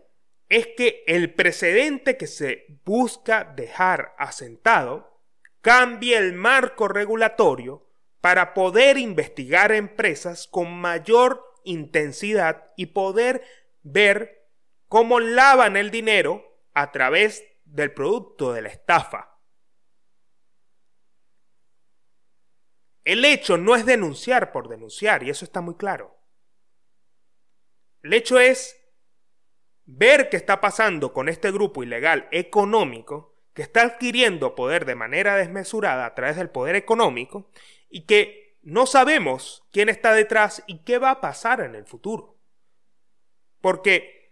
es 0.50 0.68
que 0.78 1.04
el 1.08 1.34
precedente 1.34 2.18
que 2.18 2.28
se 2.28 2.80
busca 2.86 3.44
dejar 3.44 4.14
asentado 4.18 5.22
cambie 5.62 6.18
el 6.18 6.34
marco 6.34 6.88
regulatorio 6.88 7.90
para 8.22 8.54
poder 8.54 8.98
investigar 8.98 9.72
empresas 9.72 10.48
con 10.48 10.72
mayor 10.72 11.44
intensidad 11.64 12.72
y 12.78 12.88
poder 12.88 13.44
ver 13.82 14.50
cómo 14.88 15.20
lavan 15.20 15.76
el 15.76 15.92
dinero 15.92 16.62
a 16.74 16.92
través 16.92 17.44
del 17.66 17.94
producto 17.94 18.54
de 18.54 18.62
la 18.62 18.70
estafa. 18.70 19.33
El 23.04 23.26
hecho 23.26 23.58
no 23.58 23.76
es 23.76 23.86
denunciar 23.86 24.52
por 24.52 24.70
denunciar, 24.70 25.24
y 25.24 25.30
eso 25.30 25.44
está 25.46 25.62
muy 25.62 25.76
claro. 25.76 26.18
El 28.02 28.14
hecho 28.14 28.40
es 28.40 28.80
ver 29.86 30.30
qué 30.30 30.38
está 30.38 30.62
pasando 30.62 31.14
con 31.14 31.30
este 31.30 31.52
grupo 31.52 31.84
ilegal 31.84 32.28
económico 32.32 33.36
que 33.54 33.62
está 33.62 33.84
adquiriendo 33.84 34.56
poder 34.56 34.86
de 34.86 34.96
manera 34.96 35.36
desmesurada 35.36 36.06
a 36.06 36.16
través 36.16 36.38
del 36.38 36.50
poder 36.50 36.76
económico 36.76 37.50
y 37.90 38.06
que 38.06 38.58
no 38.62 38.86
sabemos 38.86 39.64
quién 39.72 39.90
está 39.90 40.14
detrás 40.14 40.64
y 40.68 40.80
qué 40.80 40.98
va 40.98 41.12
a 41.12 41.22
pasar 41.22 41.62
en 41.62 41.76
el 41.76 41.86
futuro. 41.86 42.38
Porque 43.62 44.23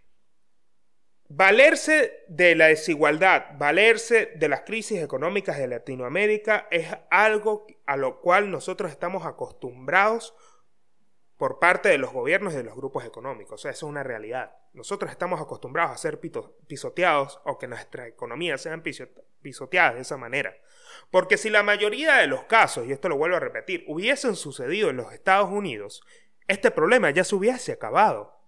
Valerse 1.34 2.24
de 2.28 2.54
la 2.54 2.66
desigualdad, 2.66 3.56
valerse 3.56 4.32
de 4.36 4.48
las 4.50 4.64
crisis 4.64 5.02
económicas 5.02 5.56
de 5.56 5.66
Latinoamérica 5.66 6.68
es 6.70 6.94
algo 7.10 7.66
a 7.86 7.96
lo 7.96 8.20
cual 8.20 8.50
nosotros 8.50 8.90
estamos 8.90 9.24
acostumbrados 9.24 10.34
por 11.38 11.58
parte 11.58 11.88
de 11.88 11.96
los 11.96 12.12
gobiernos 12.12 12.52
y 12.52 12.58
de 12.58 12.64
los 12.64 12.76
grupos 12.76 13.06
económicos. 13.06 13.54
O 13.54 13.56
sea, 13.62 13.70
eso 13.70 13.86
es 13.86 13.90
una 13.90 14.02
realidad. 14.02 14.54
Nosotros 14.74 15.10
estamos 15.10 15.40
acostumbrados 15.40 15.92
a 15.92 15.96
ser 15.96 16.20
pisoteados 16.66 17.40
o 17.46 17.56
que 17.56 17.66
nuestras 17.66 18.08
economías 18.08 18.60
sean 18.60 18.82
pisoteadas 18.82 19.94
de 19.94 20.02
esa 20.02 20.18
manera. 20.18 20.54
Porque 21.10 21.38
si 21.38 21.48
la 21.48 21.62
mayoría 21.62 22.16
de 22.16 22.26
los 22.26 22.44
casos, 22.44 22.86
y 22.86 22.92
esto 22.92 23.08
lo 23.08 23.16
vuelvo 23.16 23.38
a 23.38 23.40
repetir, 23.40 23.86
hubiesen 23.88 24.36
sucedido 24.36 24.90
en 24.90 24.98
los 24.98 25.14
Estados 25.14 25.50
Unidos, 25.50 26.02
este 26.46 26.70
problema 26.70 27.08
ya 27.10 27.24
se 27.24 27.34
hubiese 27.36 27.72
acabado. 27.72 28.38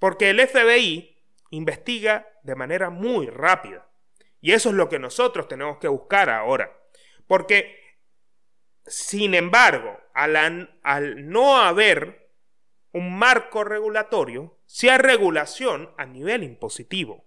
Porque 0.00 0.30
el 0.30 0.44
FBI 0.44 1.14
investiga 1.50 2.26
de 2.42 2.54
manera 2.54 2.90
muy 2.90 3.26
rápida. 3.26 3.88
Y 4.40 4.52
eso 4.52 4.68
es 4.70 4.74
lo 4.74 4.88
que 4.88 4.98
nosotros 4.98 5.48
tenemos 5.48 5.78
que 5.78 5.88
buscar 5.88 6.30
ahora. 6.30 6.72
Porque, 7.26 7.98
sin 8.86 9.34
embargo, 9.34 9.98
al, 10.14 11.30
no 11.30 11.58
haber 11.58 12.30
un 12.92 13.18
marco 13.18 13.64
regulatorio, 13.64 14.58
si 14.66 14.88
hay 14.88 14.98
regulación 14.98 15.92
a 15.96 16.06
nivel 16.06 16.42
impositivo. 16.42 17.26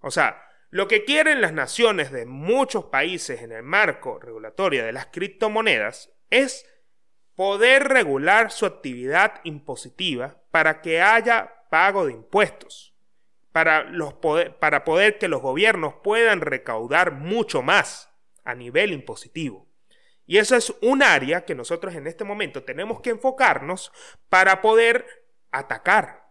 O 0.00 0.10
sea, 0.10 0.42
lo 0.70 0.88
que 0.88 1.04
quieren 1.04 1.40
las 1.40 1.52
naciones 1.52 2.10
de 2.10 2.26
muchos 2.26 2.86
países 2.86 3.42
en 3.42 3.52
el 3.52 3.62
marco 3.62 4.18
regulatorio 4.18 4.84
de 4.84 4.92
las 4.92 5.06
criptomonedas 5.06 6.12
es 6.30 6.66
poder 7.34 7.88
regular 7.88 8.50
su 8.50 8.66
actividad 8.66 9.40
impositiva 9.44 10.42
para 10.50 10.80
que 10.80 11.00
haya 11.00 11.66
pago 11.70 12.06
de 12.06 12.12
impuestos 12.12 12.93
para, 13.54 13.84
los 13.84 14.14
poder, 14.14 14.58
para 14.58 14.82
poder 14.82 15.16
que 15.16 15.28
los 15.28 15.40
gobiernos 15.40 15.94
puedan 16.02 16.40
recaudar 16.40 17.12
mucho 17.12 17.62
más 17.62 18.10
a 18.42 18.56
nivel 18.56 18.92
impositivo. 18.92 19.68
Y 20.26 20.38
eso 20.38 20.56
es 20.56 20.74
un 20.82 21.04
área 21.04 21.44
que 21.44 21.54
nosotros 21.54 21.94
en 21.94 22.08
este 22.08 22.24
momento 22.24 22.64
tenemos 22.64 23.00
que 23.00 23.10
enfocarnos 23.10 23.92
para 24.28 24.60
poder 24.60 25.06
atacar. 25.52 26.24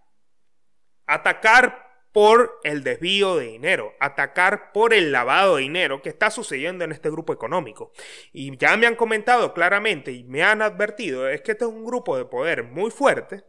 Atacar 1.08 2.08
por 2.12 2.60
el 2.65 2.84
desvío 2.84 3.38
de 3.38 3.46
dinero, 3.46 3.94
atacar 4.01 4.74
por 4.74 4.94
el 4.94 5.13
lavado 5.13 5.56
de 5.56 5.62
dinero 5.62 6.01
que 6.01 6.10
está 6.10 6.30
sucediendo 6.30 6.84
en 6.84 6.92
este 6.92 7.10
grupo 7.10 7.32
económico. 7.32 7.94
Y 8.34 8.58
ya 8.58 8.75
me 8.75 8.86
han 8.86 8.98
comentado 8.98 9.53
claramente 9.53 10.12
y 10.12 10.25
me 10.25 10.44
han 10.44 10.62
advertido 10.62 11.30
es 11.30 11.42
que 11.42 11.53
este 11.53 11.63
es 11.63 11.72
un 11.72 11.86
grupo 11.86 12.18
de 12.18 12.25
poder 12.25 12.63
muy 12.63 12.92
fuerte 12.92 13.46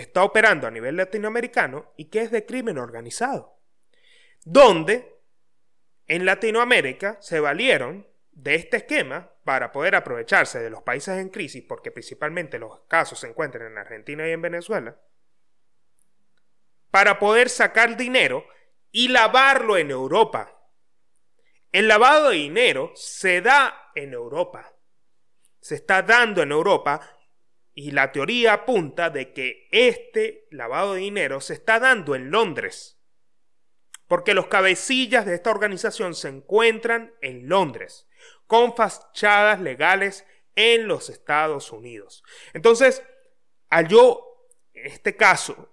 está 0.00 0.24
operando 0.24 0.66
a 0.66 0.70
nivel 0.70 0.96
latinoamericano 0.96 1.92
y 1.96 2.06
que 2.06 2.20
es 2.22 2.30
de 2.30 2.46
crimen 2.46 2.78
organizado. 2.78 3.60
Donde 4.44 5.18
en 6.06 6.24
Latinoamérica 6.24 7.18
se 7.20 7.40
valieron 7.40 8.06
de 8.32 8.54
este 8.54 8.78
esquema 8.78 9.30
para 9.44 9.72
poder 9.72 9.94
aprovecharse 9.94 10.60
de 10.60 10.70
los 10.70 10.82
países 10.82 11.18
en 11.18 11.28
crisis, 11.28 11.64
porque 11.66 11.90
principalmente 11.90 12.58
los 12.58 12.80
casos 12.88 13.20
se 13.20 13.28
encuentran 13.28 13.66
en 13.66 13.78
Argentina 13.78 14.28
y 14.28 14.32
en 14.32 14.42
Venezuela, 14.42 15.00
para 16.90 17.18
poder 17.18 17.48
sacar 17.48 17.96
dinero 17.96 18.46
y 18.92 19.08
lavarlo 19.08 19.76
en 19.76 19.90
Europa. 19.90 20.54
El 21.72 21.88
lavado 21.88 22.30
de 22.30 22.36
dinero 22.36 22.92
se 22.94 23.40
da 23.40 23.90
en 23.94 24.14
Europa. 24.14 24.72
Se 25.60 25.74
está 25.74 26.02
dando 26.02 26.42
en 26.42 26.52
Europa 26.52 27.17
y 27.78 27.92
la 27.92 28.10
teoría 28.10 28.54
apunta 28.54 29.08
de 29.08 29.32
que 29.32 29.68
este 29.70 30.48
lavado 30.50 30.94
de 30.94 31.00
dinero 31.02 31.40
se 31.40 31.54
está 31.54 31.78
dando 31.78 32.16
en 32.16 32.32
Londres. 32.32 32.98
Porque 34.08 34.34
los 34.34 34.48
cabecillas 34.48 35.24
de 35.24 35.36
esta 35.36 35.52
organización 35.52 36.16
se 36.16 36.26
encuentran 36.26 37.14
en 37.20 37.48
Londres, 37.48 38.08
con 38.48 38.74
fachadas 38.74 39.60
legales 39.60 40.26
en 40.56 40.88
los 40.88 41.08
Estados 41.08 41.70
Unidos. 41.70 42.24
Entonces, 42.52 43.04
al 43.70 43.86
yo, 43.86 44.48
en 44.72 44.86
este 44.86 45.14
caso, 45.14 45.72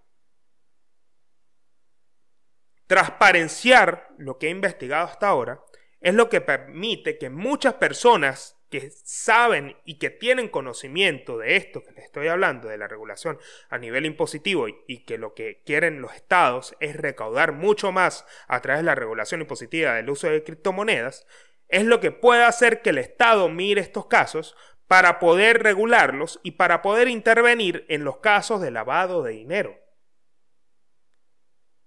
Transparenciar 2.85 4.13
lo 4.19 4.37
que 4.37 4.45
he 4.45 4.51
investigado 4.51 5.07
hasta 5.07 5.27
ahora 5.27 5.59
es 6.01 6.13
lo 6.13 6.29
que 6.29 6.39
permite 6.39 7.17
que 7.17 7.31
muchas 7.31 7.73
personas 7.73 8.54
que 8.69 8.91
saben 8.91 9.77
y 9.85 9.97
que 9.99 10.09
tienen 10.09 10.49
conocimiento 10.49 11.37
de 11.37 11.55
esto 11.55 11.83
que 11.83 11.91
les 11.91 12.05
estoy 12.05 12.27
hablando, 12.27 12.67
de 12.67 12.77
la 12.77 12.87
regulación 12.87 13.39
a 13.69 13.77
nivel 13.77 14.05
impositivo 14.05 14.67
y, 14.67 15.05
que 15.05 15.17
lo 15.17 15.33
que 15.33 15.61
quieren 15.65 16.01
los 16.01 16.13
estados 16.13 16.75
es 16.79 16.95
recaudar 16.95 17.51
mucho 17.51 17.91
más 17.91 18.25
a 18.47 18.61
través 18.61 18.81
de 18.81 18.85
la 18.85 18.95
regulación 18.95 19.41
impositiva 19.41 19.93
del 19.93 20.09
uso 20.09 20.27
de 20.27 20.43
criptomonedas, 20.43 21.27
es 21.67 21.83
lo 21.85 21.99
que 21.99 22.11
puede 22.11 22.43
hacer 22.43 22.81
que 22.81 22.91
el 22.91 22.97
estado 22.97 23.49
mire 23.49 23.81
estos 23.81 24.07
casos 24.07 24.55
para 24.87 25.19
poder 25.19 25.63
regularlos 25.63 26.39
y 26.43 26.51
para 26.51 26.81
poder 26.81 27.07
intervenir 27.07 27.85
en 27.89 28.03
los 28.03 28.17
casos 28.17 28.61
de 28.61 28.71
lavado 28.71 29.23
de 29.23 29.31
dinero. 29.31 29.79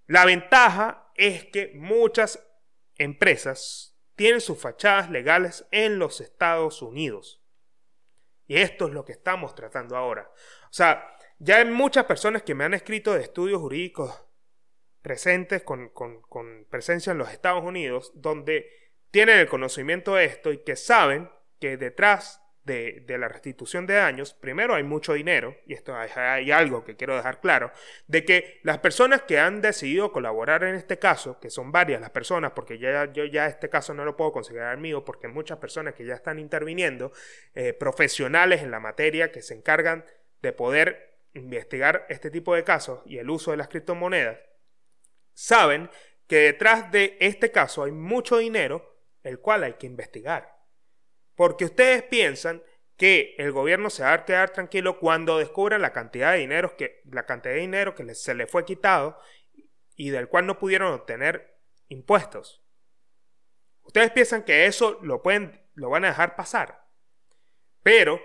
La 0.07 0.25
ventaja 0.25 1.13
es 1.15 1.45
que 1.45 1.73
muchas 1.75 2.45
empresas 2.97 3.98
tienen 4.19 4.41
sus 4.41 4.61
fachadas 4.61 5.11
legales 5.11 5.65
en 5.71 6.01
los 6.01 6.21
Estados 6.21 6.83
Unidos. 6.83 7.41
Y 8.49 8.57
esto 8.57 8.89
es 8.89 8.93
lo 8.93 9.05
que 9.05 9.13
estamos 9.13 9.55
tratando 9.55 9.97
ahora. 9.97 10.29
O 10.65 10.73
sea, 10.73 11.17
ya 11.39 11.59
hay 11.59 11.67
muchas 11.67 12.05
personas 12.07 12.43
que 12.43 12.57
me 12.57 12.65
han 12.65 12.75
escrito 12.75 13.15
de 13.15 13.23
estudios 13.23 13.61
jurídicos 13.61 14.13
presentes 15.03 15.63
con, 15.63 15.91
con 15.91 16.67
presencia 16.69 17.13
en 17.13 17.19
los 17.19 17.31
Estados 17.31 17.63
Unidos, 17.63 18.11
donde 18.17 18.69
tienen 19.13 19.39
el 19.39 19.49
conocimiento 19.49 20.17
de 20.17 20.25
esto 20.25 20.51
y 20.51 20.65
que 20.65 20.75
saben 20.75 21.31
que 21.61 21.77
detrás 21.77 22.43
de, 22.69 23.19
la 23.19 23.27
restitución 23.27 23.87
de 23.87 23.95
daños, 23.95 24.35
primero 24.35 24.75
hay 24.75 24.85
mucho 24.85 25.15
dinero, 25.15 25.57
y 25.67 25.73
esto 25.73 25.97
hay, 25.97 26.51
algo 26.53 26.85
que 26.85 26.95
quiero 26.95 27.17
dejar 27.17 27.41
claro, 27.41 27.73
de 28.07 28.25
que 28.25 28.61
las 28.63 28.79
personas 28.79 29.23
que 29.23 29.41
han 29.41 29.61
decidido 29.61 30.13
colaborar 30.13 30.63
en 30.63 30.75
este 30.75 30.99
caso, 30.99 31.41
que 31.41 31.51
son 31.51 31.73
varias 31.73 32.01
las 32.01 32.11
personas, 32.11 32.53
porque 32.53 32.79
ya, 32.79 33.11
yo 33.13 33.25
ya 33.25 33.47
este 33.47 33.69
caso 33.69 33.95
no 33.95 34.05
lo 34.05 34.17
puedo 34.17 34.31
considerar 34.31 34.77
mío, 34.79 35.05
porque 35.05 35.27
muchas 35.27 35.59
personas 35.59 35.95
que 35.95 36.05
ya 36.05 36.15
están 36.15 36.39
interviniendo, 36.39 37.13
eh, 37.55 37.73
profesionales 37.73 38.63
en 38.63 38.71
la 38.71 38.79
materia 38.79 39.33
que 39.33 39.43
se 39.43 39.55
encargan 39.55 40.05
de 40.43 40.53
poder 40.53 41.19
investigar 41.35 42.07
este 42.09 42.31
tipo 42.31 42.55
de 42.55 42.65
casos 42.65 43.01
y 43.07 43.19
el 43.19 43.31
uso 43.31 43.51
de 43.51 43.57
las 43.57 43.69
criptomonedas, 43.69 44.39
saben 45.33 45.91
que 46.27 46.37
detrás 46.41 46.93
de 46.93 47.17
este 47.21 47.51
caso 47.51 47.85
hay 47.85 47.93
mucho 47.93 48.37
dinero, 48.37 49.01
el 49.23 49.41
cual 49.41 49.65
hay 49.65 49.75
que 49.75 49.87
investigar. 49.87 50.58
Porque 51.39 51.67
ustedes 51.67 52.03
piensan 52.03 52.65
que 52.97 53.37
el 53.39 53.53
gobierno 53.53 53.91
se 53.91 54.03
va 54.03 54.13
a 54.13 54.25
quedar 54.25 54.51
tranquilo 54.51 54.99
cuando 54.99 55.39
descubran 55.39 55.81
la 55.81 55.93
cantidad 55.93 56.33
de 56.33 56.39
dinero 56.41 56.77
que, 56.77 57.01
la 57.13 57.27
cantidad 57.27 57.55
de 57.55 57.61
dinero 57.61 57.95
que 57.95 58.13
se 58.17 58.35
le 58.35 58.49
fue 58.49 58.65
quitado 58.65 59.17
y 59.95 60.11
del 60.11 60.29
cual 60.29 60.47
no 60.47 60.59
pudieron 60.59 60.93
obtener 60.93 61.61
impuestos. 61.87 62.65
Ustedes 63.83 64.11
piensan 64.11 64.43
que 64.43 64.67
eso 64.67 64.99
lo, 65.01 65.23
pueden, 65.23 65.65
lo 65.75 65.91
van 65.91 66.07
a 66.07 66.09
dejar 66.09 66.35
pasar. 66.35 66.89
Pero 67.85 68.21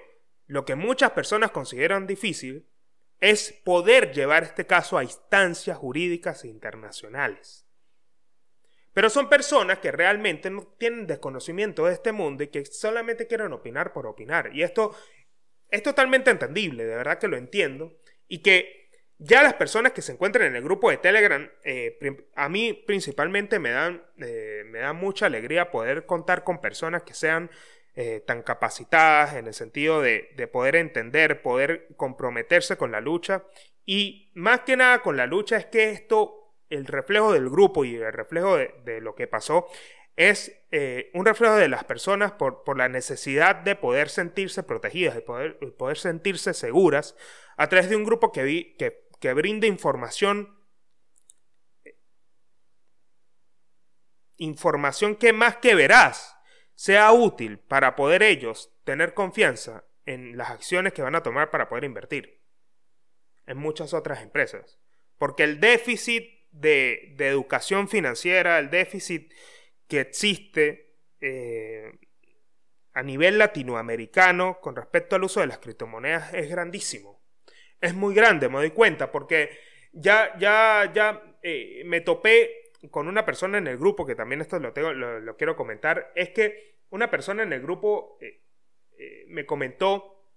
lo 0.47 0.65
que 0.65 0.73
muchas 0.73 1.11
personas 1.11 1.51
consideran 1.51 2.07
difícil 2.07 2.67
es 3.19 3.53
poder 3.63 4.11
llevar 4.11 4.41
este 4.41 4.65
caso 4.65 4.97
a 4.97 5.03
instancias 5.03 5.77
jurídicas 5.77 6.45
internacionales. 6.45 7.62
Pero 8.93 9.09
son 9.09 9.27
personas 9.27 9.79
que 9.79 9.91
realmente 9.91 10.49
no 10.49 10.61
tienen 10.77 11.07
desconocimiento 11.07 11.85
de 11.85 11.93
este 11.93 12.11
mundo 12.11 12.43
y 12.43 12.47
que 12.47 12.65
solamente 12.65 13.27
quieren 13.27 13.51
opinar 13.51 13.91
por 13.91 14.05
opinar. 14.05 14.51
Y 14.53 14.61
esto 14.61 14.95
es 15.69 15.81
totalmente 15.81 16.29
entendible, 16.29 16.85
de 16.85 16.95
verdad 16.95 17.17
que 17.17 17.27
lo 17.27 17.35
entiendo. 17.35 17.97
Y 18.27 18.39
que 18.39 18.83
ya 19.17 19.41
las 19.41 19.55
personas 19.55 19.93
que 19.93 20.01
se 20.01 20.11
encuentran 20.11 20.47
en 20.47 20.55
el 20.55 20.63
grupo 20.63 20.89
de 20.91 20.97
Telegram, 20.97 21.49
eh, 21.63 21.97
a 22.35 22.49
mí 22.49 22.73
principalmente 22.73 23.57
me 23.57 23.71
dan, 23.71 24.03
eh, 24.17 24.63
me 24.67 24.79
da 24.79 24.93
mucha 24.93 25.25
alegría 25.25 25.71
poder 25.71 26.05
contar 26.05 26.43
con 26.43 26.61
personas 26.61 27.03
que 27.03 27.13
sean 27.13 27.49
eh, 27.95 28.23
tan 28.25 28.43
capacitadas 28.43 29.35
en 29.35 29.47
el 29.47 29.53
sentido 29.53 30.01
de, 30.01 30.31
de 30.35 30.47
poder 30.47 30.75
entender, 30.75 31.41
poder 31.41 31.87
comprometerse 31.95 32.75
con 32.75 32.91
la 32.91 33.01
lucha. 33.01 33.43
Y 33.85 34.31
más 34.35 34.61
que 34.61 34.77
nada 34.77 35.01
con 35.01 35.17
la 35.17 35.25
lucha 35.25 35.57
es 35.57 35.65
que 35.67 35.89
esto 35.91 36.42
el 36.69 36.85
reflejo 36.85 37.33
del 37.33 37.49
grupo 37.49 37.85
y 37.85 37.95
el 37.95 38.13
reflejo 38.13 38.57
de, 38.57 39.01
lo 39.01 39.15
que 39.15 39.27
pasó 39.27 39.67
es 40.15 40.55
eh, 40.71 41.09
un 41.13 41.25
reflejo 41.25 41.55
de 41.55 41.67
las 41.67 41.83
personas 41.83 42.33
por, 42.33 42.77
la 42.77 42.89
necesidad 42.89 43.55
de 43.55 43.75
poder 43.75 44.09
sentirse 44.09 44.63
protegidas, 44.63 45.15
de 45.15 45.21
poder, 45.21 45.57
poder 45.75 45.97
sentirse 45.97 46.53
seguras 46.53 47.15
a 47.57 47.67
través 47.67 47.89
de 47.89 47.95
un 47.95 48.03
grupo 48.03 48.31
que, 48.31 48.43
vi, 48.43 48.75
que, 48.77 49.07
que 49.19 49.33
brinda 49.33 49.67
información, 49.67 50.57
información 54.37 55.15
que 55.15 55.33
más 55.33 55.57
que 55.57 55.75
verás 55.75 56.37
sea 56.75 57.11
útil 57.11 57.59
para 57.59 57.95
poder 57.95 58.23
ellos 58.23 58.71
tener 58.83 59.13
confianza 59.13 59.85
en 60.05 60.37
las 60.37 60.49
acciones 60.49 60.93
que 60.93 61.01
van 61.01 61.15
a 61.15 61.23
tomar 61.23 61.49
para 61.49 61.69
poder 61.69 61.83
invertir 61.83 62.41
en 63.45 63.57
muchas 63.57 63.93
otras 63.93 64.21
empresas. 64.21 64.79
Porque 65.17 65.43
el 65.43 65.59
déficit 65.59 66.32
de, 66.53 67.15
educación 67.17 67.89
financiera, 67.89 68.59
el 68.59 68.69
déficit 68.69 69.33
que 69.87 70.01
existe 70.01 70.95
eh, 71.19 71.91
a 72.93 73.03
nivel 73.03 73.37
latinoamericano 73.37 74.59
con 74.61 74.75
respecto 74.75 75.15
al 75.15 75.23
uso 75.23 75.41
de 75.41 75.47
las 75.47 75.57
criptomonedas 75.57 76.33
es 76.33 76.49
grandísimo. 76.49 77.21
Es 77.81 77.93
muy 77.93 78.15
grande, 78.15 78.47
me 78.47 78.55
doy 78.55 78.71
cuenta, 78.71 79.11
porque 79.11 79.49
ya, 79.91 80.37
ya, 80.37 80.89
ya 80.93 81.37
eh, 81.41 81.83
me 81.85 82.01
topé 82.01 82.71
con 82.91 83.07
una 83.07 83.25
persona 83.25 83.57
en 83.57 83.67
el 83.67 83.77
grupo, 83.77 84.05
que 84.05 84.15
también 84.15 84.41
esto 84.41 84.59
lo, 84.59 84.73
tengo, 84.73 84.93
lo, 84.93 85.35
quiero 85.35 85.55
comentar, 85.55 86.11
es 86.15 86.29
que 86.29 86.77
una 86.89 87.09
persona 87.09 87.43
en 87.43 87.51
el 87.51 87.61
grupo 87.61 88.17
eh, 88.21 89.25
me 89.27 89.45
comentó 89.45 90.29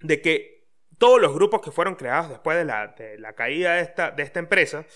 de 0.00 0.20
que 0.20 0.68
todos 0.98 1.20
los 1.20 1.34
grupos 1.34 1.60
que 1.60 1.72
fueron 1.72 1.96
creados 1.96 2.28
después 2.28 2.56
de 2.56 2.64
la, 2.64 2.88
de 2.88 3.18
la 3.18 3.34
caída 3.34 3.74
de 3.74 3.82
esta, 3.82 4.10
de 4.10 4.22
esta 4.22 4.38
empresa 4.38 4.86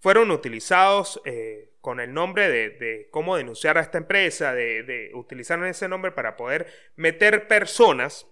fueron 0.00 0.30
utilizados 0.30 1.20
eh, 1.24 1.74
con 1.80 2.00
el 2.00 2.12
nombre 2.12 2.48
de, 2.48 3.08
cómo 3.10 3.36
denunciar 3.36 3.78
a 3.78 3.82
esta 3.82 3.98
empresa, 3.98 4.54
de, 4.54 4.82
de 4.82 5.10
utilizar 5.14 5.62
ese 5.64 5.88
nombre 5.88 6.12
para 6.12 6.36
poder 6.36 6.66
meter 6.96 7.48
personas 7.48 8.26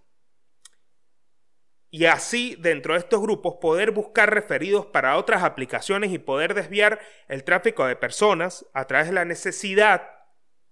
y 1.90 2.06
así 2.06 2.56
dentro 2.58 2.94
de 2.94 3.00
estos 3.00 3.22
grupos 3.22 3.54
poder 3.60 3.90
buscar 3.90 4.32
referidos 4.32 4.86
para 4.86 5.16
otras 5.16 5.42
aplicaciones 5.42 6.10
y 6.12 6.18
poder 6.18 6.52
desviar 6.54 7.00
el 7.28 7.44
tráfico 7.44 7.86
de 7.86 7.96
personas 7.96 8.66
a 8.74 8.86
través 8.86 9.06
de 9.06 9.14
la 9.14 9.24
necesidad 9.24 10.15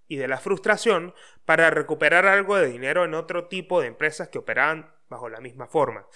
y 0.09 0.17
de 0.17 0.29
la 0.29 0.39
frustración 0.39 1.15
para 1.45 1.71
recuperar 1.71 2.27
algo 2.27 2.57
de 2.57 2.69
dinero 2.69 3.05
en 3.05 3.15
otro 3.15 3.49
tipo 3.49 3.81
de 3.81 3.89
empresas 3.89 4.29
que 4.29 4.39
operaban 4.39 4.95
bajo 5.09 5.29
la 5.29 5.41
misma 5.41 5.67
forma. 5.67 6.07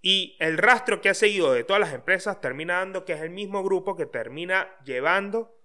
Y 0.00 0.36
el 0.40 0.58
rastro 0.58 1.00
que 1.00 1.08
ha 1.08 1.14
seguido 1.14 1.52
de 1.52 1.64
todas 1.64 1.80
las 1.80 1.94
empresas 1.94 2.40
termina 2.40 2.78
dando 2.78 3.04
que 3.04 3.14
es 3.14 3.20
el 3.20 3.30
mismo 3.30 3.62
grupo 3.62 3.96
que 3.96 4.06
termina 4.06 4.76
llevando 4.84 5.58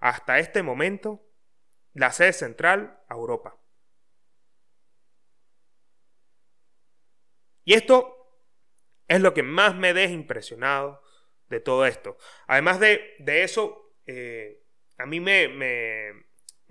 hasta 0.00 0.38
este 0.38 0.62
momento 0.62 1.26
la 1.92 2.12
sede 2.12 2.32
central 2.32 3.02
a 3.08 3.14
Europa. 3.14 3.58
Y 7.64 7.74
esto 7.74 8.14
es 9.08 9.20
lo 9.20 9.34
que 9.34 9.42
más 9.42 9.74
me 9.74 9.92
deja 9.92 10.12
impresionado 10.12 11.02
de 11.48 11.60
todo 11.60 11.84
esto. 11.86 12.16
Además 12.46 12.80
de, 12.80 13.16
eso, 13.26 13.94
eh, 14.06 14.64
a 14.96 15.06
mí 15.06 15.20
me, 15.20 15.48
me, 15.48 16.27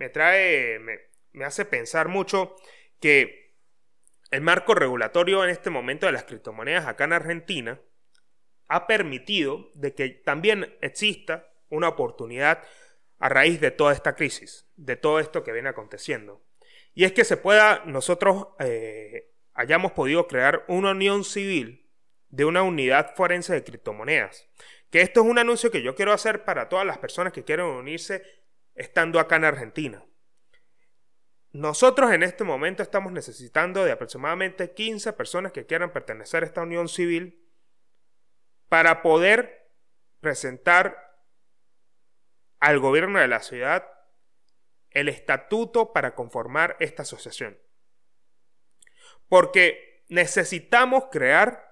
trae, 0.09 0.79
me, 0.79 0.99
me 1.33 1.45
hace 1.45 1.65
pensar 1.65 2.07
mucho 2.07 2.55
que 2.99 3.55
el 4.31 4.41
marco 4.41 4.75
regulatorio 4.75 5.43
en 5.43 5.49
este 5.49 5.69
momento 5.69 6.05
de 6.05 6.11
las 6.11 6.23
criptomonedas 6.23 6.85
acá 6.85 7.05
en 7.05 7.13
Argentina 7.13 7.81
ha 8.67 8.87
permitido 8.87 9.71
de 9.73 9.93
que 9.95 10.09
también 10.09 10.75
exista 10.81 11.47
una 11.69 11.89
oportunidad 11.89 12.63
a 13.19 13.29
raíz 13.29 13.59
de 13.59 13.71
toda 13.71 13.93
esta 13.93 14.15
crisis, 14.15 14.67
de 14.75 14.95
todo 14.95 15.19
esto 15.19 15.43
que 15.43 15.53
viene 15.53 15.69
aconteciendo. 15.69 16.43
Y 16.93 17.05
es 17.05 17.13
que 17.13 17.25
se 17.25 17.37
pueda, 17.37 17.83
nosotros 17.85 18.47
eh, 18.59 19.31
hayamos 19.53 19.91
podido 19.93 20.27
crear 20.27 20.65
una 20.67 20.91
unión 20.91 21.23
civil 21.23 21.89
de 22.29 22.45
una 22.45 22.63
unidad 22.63 23.15
forense 23.15 23.53
de 23.53 23.63
criptomonedas. 23.63 24.47
Que 24.89 25.01
esto 25.01 25.21
es 25.21 25.27
un 25.27 25.39
anuncio 25.39 25.71
que 25.71 25.81
yo 25.81 25.95
quiero 25.95 26.13
hacer 26.13 26.43
para 26.43 26.69
todas 26.69 26.85
las 26.85 26.97
personas 26.97 27.33
que 27.33 27.43
quieren 27.43 27.65
unirse 27.65 28.23
estando 28.77 29.19
acá 29.19 29.35
en 29.35 29.45
Argentina. 29.45 30.05
Nosotros 31.51 32.11
en 32.11 32.23
este 32.23 32.43
momento 32.43 32.83
estamos 32.83 33.11
necesitando 33.11 33.83
de 33.83 33.91
aproximadamente 33.91 34.73
15 34.73 35.13
personas 35.13 35.51
que 35.51 35.65
quieran 35.65 35.91
pertenecer 35.91 36.43
a 36.43 36.45
esta 36.45 36.61
unión 36.61 36.87
civil 36.87 37.43
para 38.69 39.01
poder 39.01 39.71
presentar 40.19 41.07
al 42.59 42.79
gobierno 42.79 43.19
de 43.19 43.27
la 43.27 43.41
ciudad 43.41 43.87
el 44.91 45.09
estatuto 45.09 45.93
para 45.93 46.15
conformar 46.15 46.75
esta 46.79 47.03
asociación. 47.03 47.59
Porque 49.27 50.05
necesitamos 50.09 51.05
crear 51.11 51.67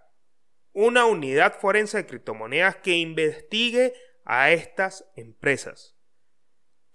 una 0.73 1.05
unidad 1.05 1.59
forense 1.59 1.97
de 1.97 2.05
criptomonedas 2.05 2.77
que 2.77 2.97
investigue 2.97 3.93
a 4.25 4.51
estas 4.51 5.09
empresas, 5.15 5.94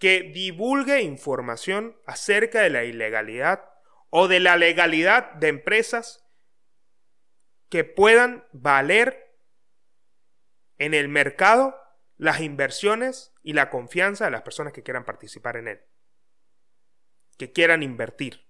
que 0.00 0.22
divulgue 0.22 1.02
información 1.02 1.94
acerca 2.06 2.62
de 2.62 2.70
la 2.70 2.84
ilegalidad 2.84 3.70
o 4.08 4.28
de 4.28 4.40
la 4.40 4.56
legalidad 4.56 5.34
de 5.34 5.48
empresas 5.48 6.26
que 7.68 7.84
puedan 7.84 8.44
valer 8.52 9.36
en 10.78 10.94
el 10.94 11.08
mercado 11.08 11.76
las 12.16 12.40
inversiones 12.40 13.34
y 13.42 13.52
la 13.52 13.68
confianza 13.68 14.24
de 14.24 14.30
las 14.30 14.42
personas 14.42 14.72
que 14.72 14.82
quieran 14.82 15.04
participar 15.04 15.58
en 15.58 15.68
él, 15.68 15.80
que 17.36 17.52
quieran 17.52 17.82
invertir. 17.82 18.48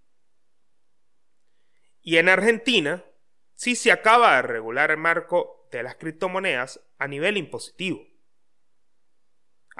Y 2.00 2.18
en 2.18 2.28
Argentina 2.28 3.04
sí 3.54 3.74
se 3.74 3.90
acaba 3.90 4.36
de 4.36 4.42
regular 4.42 4.92
el 4.92 4.98
marco 4.98 5.68
de 5.72 5.82
las 5.82 5.96
criptomonedas 5.96 6.80
a 6.98 7.08
nivel 7.08 7.36
impositivo. 7.36 8.09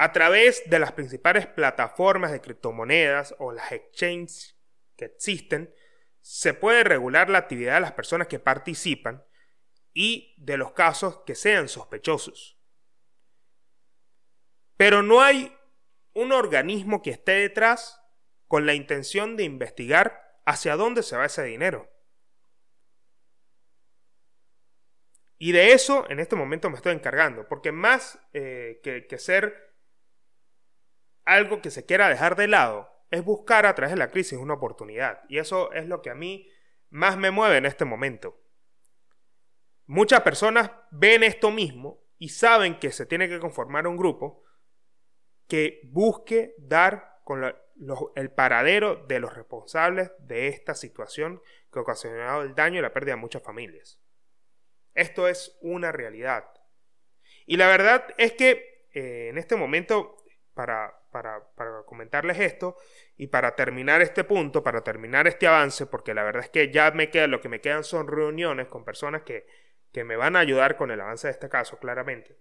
A 0.03 0.13
través 0.13 0.63
de 0.65 0.79
las 0.79 0.93
principales 0.93 1.47
plataformas 1.47 2.33
de 2.33 2.41
criptomonedas 2.41 3.35
o 3.39 3.53
las 3.53 3.71
exchanges 3.71 4.59
que 4.97 5.05
existen, 5.05 5.75
se 6.23 6.55
puede 6.55 6.85
regular 6.85 7.29
la 7.29 7.37
actividad 7.37 7.75
de 7.75 7.81
las 7.83 7.93
personas 7.93 8.27
que 8.27 8.39
participan 8.39 9.23
y 9.93 10.35
de 10.39 10.57
los 10.57 10.73
casos 10.73 11.19
que 11.27 11.35
sean 11.35 11.69
sospechosos. 11.69 12.59
Pero 14.79 15.03
no 15.03 15.21
hay 15.21 15.55
un 16.15 16.33
organismo 16.33 17.03
que 17.03 17.11
esté 17.11 17.33
detrás 17.33 18.01
con 18.49 18.65
la 18.65 18.73
intención 18.73 19.37
de 19.37 19.45
investigar 19.45 20.41
hacia 20.47 20.77
dónde 20.77 21.03
se 21.03 21.19
va 21.19 21.27
ese 21.27 21.45
dinero. 21.45 21.93
Y 25.37 25.53
de 25.53 25.73
eso 25.73 26.09
en 26.09 26.21
este 26.21 26.37
momento 26.37 26.71
me 26.71 26.77
estoy 26.77 26.95
encargando, 26.95 27.47
porque 27.47 27.71
más 27.71 28.19
eh, 28.33 28.81
que, 28.83 29.07
que 29.07 29.19
ser 29.19 29.70
algo 31.31 31.63
que 31.63 31.71
se 31.71 31.87
quiera 31.87 32.09
dejar 32.09 32.37
de 32.37 32.49
lado, 32.49 32.91
es 33.11 33.25
buscar 33.25 33.67
a 33.67 33.75
través 33.75 33.93
de 33.93 33.99
la 33.99 34.11
crisis 34.11 34.39
una 34.39 34.55
oportunidad. 34.55 35.21
Y 35.29 35.39
eso 35.39 35.73
es 35.73 35.87
lo 35.87 36.03
que 36.03 36.11
a 36.11 36.15
mí 36.15 36.49
más 36.91 37.17
me 37.17 37.31
mueve 37.31 37.57
en 37.57 37.67
este 37.67 37.85
momento. 37.85 38.41
Muchas 39.87 40.21
personas 40.23 40.71
ven 40.91 41.23
esto 41.23 41.51
mismo 41.51 42.05
y 42.19 42.29
saben 42.29 42.79
que 42.79 42.93
se 42.93 43.07
tiene 43.07 43.29
que 43.29 43.41
conformar 43.41 43.87
un 43.87 43.97
grupo 43.97 44.45
que 45.49 45.81
busque 45.85 46.55
dar 46.59 47.21
con 47.25 47.45
el 48.15 48.31
paradero 48.33 48.97
de 49.07 49.21
los 49.21 49.35
responsables 49.35 50.13
de 50.19 50.49
esta 50.49 50.75
situación 50.75 51.41
que 51.73 51.79
ha 51.79 51.83
ocasionado 51.83 52.43
el 52.43 52.55
daño 52.55 52.79
y 52.79 52.83
la 52.83 52.93
pérdida 52.93 53.15
de 53.15 53.21
muchas 53.21 53.43
familias. 53.43 54.01
Esto 54.95 55.29
es 55.29 55.57
una 55.61 55.93
realidad. 55.93 56.45
Y 57.47 57.57
la 57.57 57.67
verdad 57.69 58.05
es 58.19 58.33
que 58.33 58.87
eh, 58.93 59.29
en 59.29 59.39
este 59.39 59.57
momento, 59.57 60.17
para, 60.55 61.00
para, 61.11 61.43
comentarles 61.87 62.39
esto 62.39 62.77
y 63.17 63.27
para 63.27 63.55
terminar 63.55 64.01
este 64.03 64.25
punto, 64.25 64.63
para 64.63 64.83
terminar 64.83 65.27
este 65.27 65.47
avance, 65.47 65.87
porque 65.87 66.15
la 66.15 66.23
verdad 66.23 66.45
es 66.45 66.51
que 66.51 66.71
ya 66.71 66.91
me 66.93 67.11
queda, 67.11 67.27
lo 67.27 67.41
que 67.41 67.49
me 67.49 67.61
quedan 67.61 67.85
son 67.85 68.09
reuniones 68.09 68.69
con 68.69 68.85
personas 68.85 69.23
que 69.23 69.47
que 69.93 70.05
me 70.05 70.17
van 70.17 70.37
a 70.37 70.41
ayudar 70.41 70.77
con 70.77 70.91
el 70.91 71.01
avance 71.01 71.27
de 71.27 71.33
este 71.33 71.49
caso, 71.49 71.79
claramente. 71.79 72.39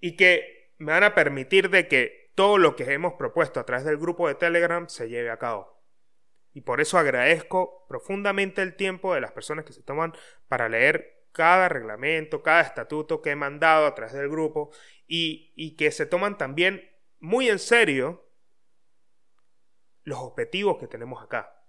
Y 0.00 0.16
que 0.16 0.72
me 0.78 0.92
van 0.92 1.04
a 1.04 1.14
permitir 1.14 1.70
de 1.70 1.88
que 1.88 2.32
todo 2.34 2.58
lo 2.58 2.76
que 2.76 2.92
hemos 2.92 3.14
propuesto 3.14 3.60
a 3.60 3.64
través 3.64 3.84
del 3.84 3.96
grupo 3.96 4.28
de 4.28 4.34
Telegram 4.34 4.88
se 4.88 5.08
lleve 5.08 5.30
a 5.30 5.38
cabo. 5.38 5.82
Y 6.52 6.60
por 6.60 6.80
eso 6.80 6.98
agradezco 6.98 7.86
profundamente 7.88 8.62
el 8.62 8.76
tiempo 8.76 9.14
de 9.14 9.20
las 9.20 9.32
personas 9.32 9.64
que 9.64 9.72
se 9.72 9.82
toman 9.82 10.12
para 10.46 10.68
leer 10.68 11.26
cada 11.32 11.68
reglamento, 11.68 12.42
cada 12.42 12.60
estatuto 12.60 13.20
que 13.20 13.30
he 13.30 13.36
mandado 13.36 13.86
a 13.86 13.94
través 13.94 14.14
del 14.14 14.28
grupo 14.28 14.70
y, 15.06 15.52
y 15.56 15.76
que 15.76 15.90
se 15.90 16.06
toman 16.06 16.38
también 16.38 16.88
muy 17.24 17.48
en 17.48 17.58
serio 17.58 18.28
los 20.02 20.18
objetivos 20.18 20.76
que 20.78 20.86
tenemos 20.86 21.22
acá. 21.22 21.66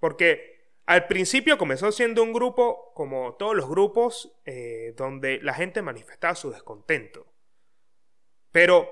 Porque 0.00 0.74
al 0.86 1.06
principio 1.06 1.56
comenzó 1.56 1.92
siendo 1.92 2.22
un 2.22 2.32
grupo, 2.32 2.92
como 2.94 3.36
todos 3.36 3.54
los 3.54 3.68
grupos, 3.68 4.36
eh, 4.44 4.92
donde 4.96 5.40
la 5.42 5.54
gente 5.54 5.80
manifestaba 5.82 6.34
su 6.34 6.50
descontento. 6.50 7.32
Pero 8.50 8.90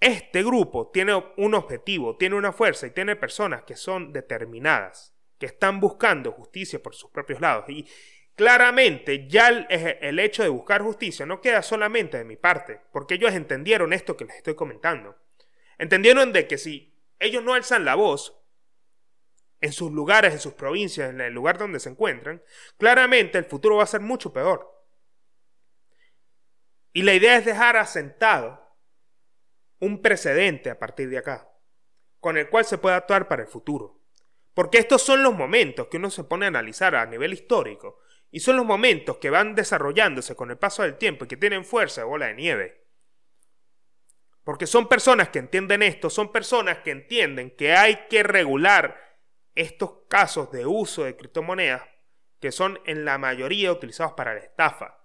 este 0.00 0.42
grupo 0.42 0.90
tiene 0.90 1.14
un 1.36 1.54
objetivo, 1.54 2.16
tiene 2.16 2.34
una 2.34 2.52
fuerza 2.52 2.88
y 2.88 2.90
tiene 2.90 3.14
personas 3.14 3.62
que 3.62 3.76
son 3.76 4.12
determinadas, 4.12 5.16
que 5.38 5.46
están 5.46 5.78
buscando 5.78 6.32
justicia 6.32 6.82
por 6.82 6.96
sus 6.96 7.10
propios 7.10 7.40
lados. 7.40 7.68
Y 7.68 7.86
claramente 8.36 9.26
ya 9.26 9.48
el, 9.48 10.18
hecho 10.20 10.42
de 10.42 10.50
buscar 10.50 10.82
justicia 10.82 11.26
no 11.26 11.40
queda 11.40 11.62
solamente 11.62 12.18
de 12.18 12.24
mi 12.24 12.36
parte, 12.36 12.80
porque 12.92 13.14
ellos 13.14 13.32
entendieron 13.32 13.92
esto 13.92 14.16
que 14.16 14.26
les 14.26 14.36
estoy 14.36 14.54
comentando. 14.54 15.16
Entendieron 15.78 16.32
de 16.32 16.46
que 16.46 16.58
si 16.58 16.94
ellos 17.18 17.42
no 17.42 17.54
alzan 17.54 17.84
la 17.84 17.94
voz, 17.94 18.38
en 19.62 19.72
sus 19.72 19.90
lugares, 19.90 20.34
en 20.34 20.38
sus 20.38 20.52
provincias, 20.52 21.10
en 21.10 21.20
el 21.22 21.32
lugar 21.32 21.56
donde 21.56 21.80
se 21.80 21.88
encuentran, 21.88 22.42
claramente 22.76 23.38
el 23.38 23.46
futuro 23.46 23.76
va 23.76 23.84
a 23.84 23.88
ser 23.88 24.02
mucho 24.02 24.32
peor. 24.32 24.70
Y 26.92 27.02
la 27.02 27.14
idea 27.14 27.36
es 27.36 27.44
dejar 27.46 27.78
asentado 27.78 28.76
un 29.80 30.02
precedente 30.02 30.68
a 30.68 30.78
partir 30.78 31.08
de 31.08 31.18
acá, 31.18 31.50
con 32.20 32.36
el 32.36 32.50
cual 32.50 32.66
se 32.66 32.76
puede 32.76 32.96
actuar 32.96 33.28
para 33.28 33.42
el 33.42 33.48
futuro. 33.48 34.02
Porque 34.52 34.78
estos 34.78 35.02
son 35.02 35.22
los 35.22 35.34
momentos 35.34 35.88
que 35.88 35.96
uno 35.96 36.10
se 36.10 36.24
pone 36.24 36.46
a 36.46 36.48
analizar 36.48 36.94
a 36.94 37.06
nivel 37.06 37.32
histórico, 37.32 37.98
y 38.30 38.40
son 38.40 38.56
los 38.56 38.66
momentos 38.66 39.18
que 39.18 39.30
van 39.30 39.54
desarrollándose 39.54 40.34
con 40.34 40.50
el 40.50 40.58
paso 40.58 40.82
del 40.82 40.96
tiempo 40.96 41.24
y 41.24 41.28
que 41.28 41.36
tienen 41.36 41.64
fuerza 41.64 42.00
de 42.02 42.06
bola 42.06 42.26
de 42.26 42.34
nieve. 42.34 42.86
Porque 44.44 44.66
son 44.66 44.88
personas 44.88 45.30
que 45.30 45.38
entienden 45.38 45.82
esto, 45.82 46.10
son 46.10 46.30
personas 46.30 46.78
que 46.78 46.90
entienden 46.90 47.50
que 47.56 47.74
hay 47.74 48.06
que 48.08 48.22
regular 48.22 49.20
estos 49.54 50.04
casos 50.08 50.52
de 50.52 50.66
uso 50.66 51.04
de 51.04 51.16
criptomonedas 51.16 51.82
que 52.40 52.52
son 52.52 52.78
en 52.84 53.04
la 53.04 53.18
mayoría 53.18 53.72
utilizados 53.72 54.12
para 54.12 54.34
la 54.34 54.40
estafa. 54.40 54.95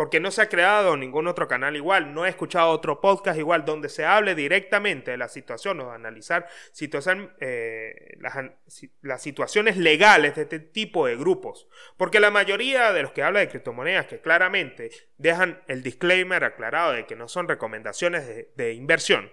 Porque 0.00 0.18
no 0.18 0.30
se 0.30 0.40
ha 0.40 0.48
creado 0.48 0.96
ningún 0.96 1.26
otro 1.26 1.46
canal 1.46 1.76
igual, 1.76 2.14
no 2.14 2.24
he 2.24 2.30
escuchado 2.30 2.70
otro 2.70 3.02
podcast 3.02 3.38
igual 3.38 3.66
donde 3.66 3.90
se 3.90 4.06
hable 4.06 4.34
directamente 4.34 5.10
de 5.10 5.18
la 5.18 5.28
situación 5.28 5.78
o 5.80 5.90
de 5.90 5.94
analizar 5.94 6.48
eh, 7.38 8.16
las, 9.02 9.22
situaciones 9.22 9.76
legales 9.76 10.36
de 10.36 10.42
este 10.44 10.58
tipo 10.58 11.06
de 11.06 11.16
grupos. 11.16 11.68
Porque 11.98 12.18
la 12.18 12.30
mayoría 12.30 12.94
de 12.94 13.02
los 13.02 13.12
que 13.12 13.22
hablan 13.22 13.42
de 13.42 13.50
criptomonedas 13.50 14.06
que 14.06 14.22
claramente 14.22 14.90
dejan 15.18 15.62
el 15.68 15.82
disclaimer 15.82 16.44
aclarado 16.44 16.92
de 16.92 17.04
que 17.04 17.14
no 17.14 17.28
son 17.28 17.46
recomendaciones 17.46 18.26
de 18.56 18.72
inversión, 18.72 19.30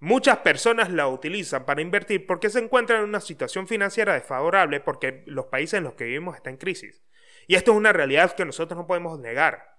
Muchas 0.00 0.38
personas 0.38 0.90
la 0.90 1.06
utilizan 1.06 1.64
para 1.64 1.80
invertir 1.80 2.26
porque 2.26 2.50
se 2.50 2.58
encuentran 2.58 2.98
en 2.98 3.08
una 3.08 3.20
situación 3.20 3.68
financiera 3.68 4.14
desfavorable 4.14 4.80
porque 4.80 5.22
los 5.26 5.46
países 5.46 5.78
en 5.78 5.84
los 5.84 5.94
que 5.94 6.06
vivimos 6.06 6.34
están 6.34 6.54
en 6.54 6.58
crisis. 6.58 7.04
Y 7.46 7.54
esto 7.54 7.70
es 7.70 7.76
una 7.76 7.92
realidad 7.92 8.34
que 8.34 8.44
nosotros 8.44 8.76
no 8.76 8.88
podemos 8.88 9.20
negar. 9.20 9.71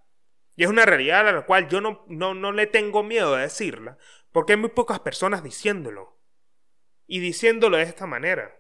Y 0.55 0.63
es 0.63 0.69
una 0.69 0.85
realidad 0.85 1.27
a 1.27 1.31
la 1.31 1.45
cual 1.45 1.67
yo 1.67 1.81
no, 1.81 2.05
no, 2.07 2.33
no 2.33 2.51
le 2.51 2.67
tengo 2.67 3.03
miedo 3.03 3.35
de 3.35 3.43
decirla 3.43 3.97
porque 4.31 4.53
hay 4.53 4.57
muy 4.57 4.69
pocas 4.69 4.99
personas 4.99 5.43
diciéndolo. 5.43 6.19
Y 7.05 7.19
diciéndolo 7.19 7.77
de 7.77 7.83
esta 7.83 8.07
manera. 8.07 8.59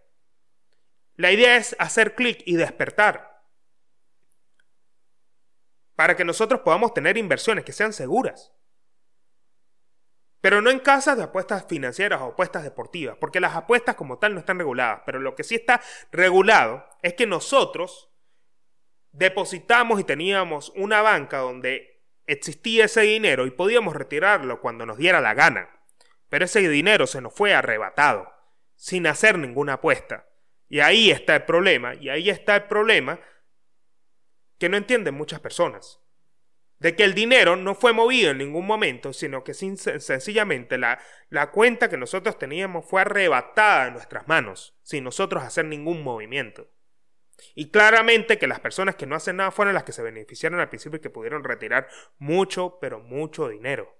La 1.15 1.31
idea 1.31 1.57
es 1.57 1.75
hacer 1.79 2.15
clic 2.15 2.41
y 2.45 2.55
despertar. 2.55 3.33
para 5.95 6.15
que 6.15 6.25
nosotros 6.25 6.61
podamos 6.61 6.93
tener 6.93 7.17
inversiones 7.17 7.63
que 7.63 7.71
sean 7.71 7.93
seguras. 7.93 8.51
Pero 10.41 10.61
no 10.61 10.69
en 10.69 10.79
casas 10.79 11.17
de 11.17 11.23
apuestas 11.23 11.65
financieras 11.67 12.19
o 12.21 12.25
apuestas 12.25 12.63
deportivas, 12.63 13.15
porque 13.17 13.39
las 13.39 13.55
apuestas 13.55 13.95
como 13.95 14.17
tal 14.17 14.33
no 14.33 14.39
están 14.39 14.57
reguladas. 14.57 15.01
Pero 15.05 15.19
lo 15.19 15.35
que 15.35 15.43
sí 15.43 15.55
está 15.55 15.81
regulado 16.11 16.85
es 17.01 17.13
que 17.13 17.27
nosotros 17.27 18.12
depositamos 19.13 19.99
y 19.99 20.03
teníamos 20.03 20.73
una 20.75 21.01
banca 21.01 21.37
donde 21.37 22.03
existía 22.25 22.85
ese 22.85 23.01
dinero 23.01 23.45
y 23.45 23.51
podíamos 23.51 23.95
retirarlo 23.95 24.59
cuando 24.59 24.85
nos 24.85 24.97
diera 24.97 25.21
la 25.21 25.33
gana. 25.33 25.69
Pero 26.29 26.45
ese 26.45 26.67
dinero 26.67 27.07
se 27.07 27.21
nos 27.21 27.33
fue 27.33 27.53
arrebatado, 27.53 28.27
sin 28.75 29.07
hacer 29.07 29.37
ninguna 29.37 29.73
apuesta. 29.73 30.27
Y 30.67 30.79
ahí 30.79 31.11
está 31.11 31.35
el 31.35 31.43
problema, 31.43 31.93
y 31.93 32.09
ahí 32.09 32.29
está 32.29 32.55
el 32.55 32.63
problema 32.63 33.19
que 34.57 34.69
no 34.69 34.77
entienden 34.77 35.13
muchas 35.13 35.39
personas. 35.39 35.99
De 36.79 36.95
que 36.95 37.03
el 37.03 37.13
dinero 37.13 37.55
no 37.55 37.75
fue 37.75 37.93
movido 37.93 38.31
en 38.31 38.39
ningún 38.39 38.65
momento, 38.65 39.13
sino 39.13 39.43
que 39.43 39.53
sencillamente 39.53 40.77
la, 40.77 40.99
la 41.29 41.51
cuenta 41.51 41.89
que 41.89 41.97
nosotros 41.97 42.39
teníamos 42.39 42.85
fue 42.85 43.01
arrebatada 43.01 43.85
de 43.85 43.91
nuestras 43.91 44.27
manos, 44.27 44.75
sin 44.81 45.03
nosotros 45.03 45.43
hacer 45.43 45.65
ningún 45.65 46.01
movimiento. 46.01 46.67
Y 47.55 47.71
claramente 47.71 48.37
que 48.37 48.47
las 48.47 48.59
personas 48.59 48.95
que 48.95 49.05
no 49.05 49.15
hacen 49.15 49.37
nada 49.37 49.51
fueron 49.51 49.73
las 49.73 49.83
que 49.83 49.91
se 49.91 50.03
beneficiaron 50.03 50.59
al 50.59 50.69
principio 50.69 50.97
y 50.97 51.01
que 51.01 51.09
pudieron 51.09 51.43
retirar 51.43 51.87
mucho, 52.17 52.77
pero 52.79 52.99
mucho 52.99 53.49
dinero. 53.49 53.95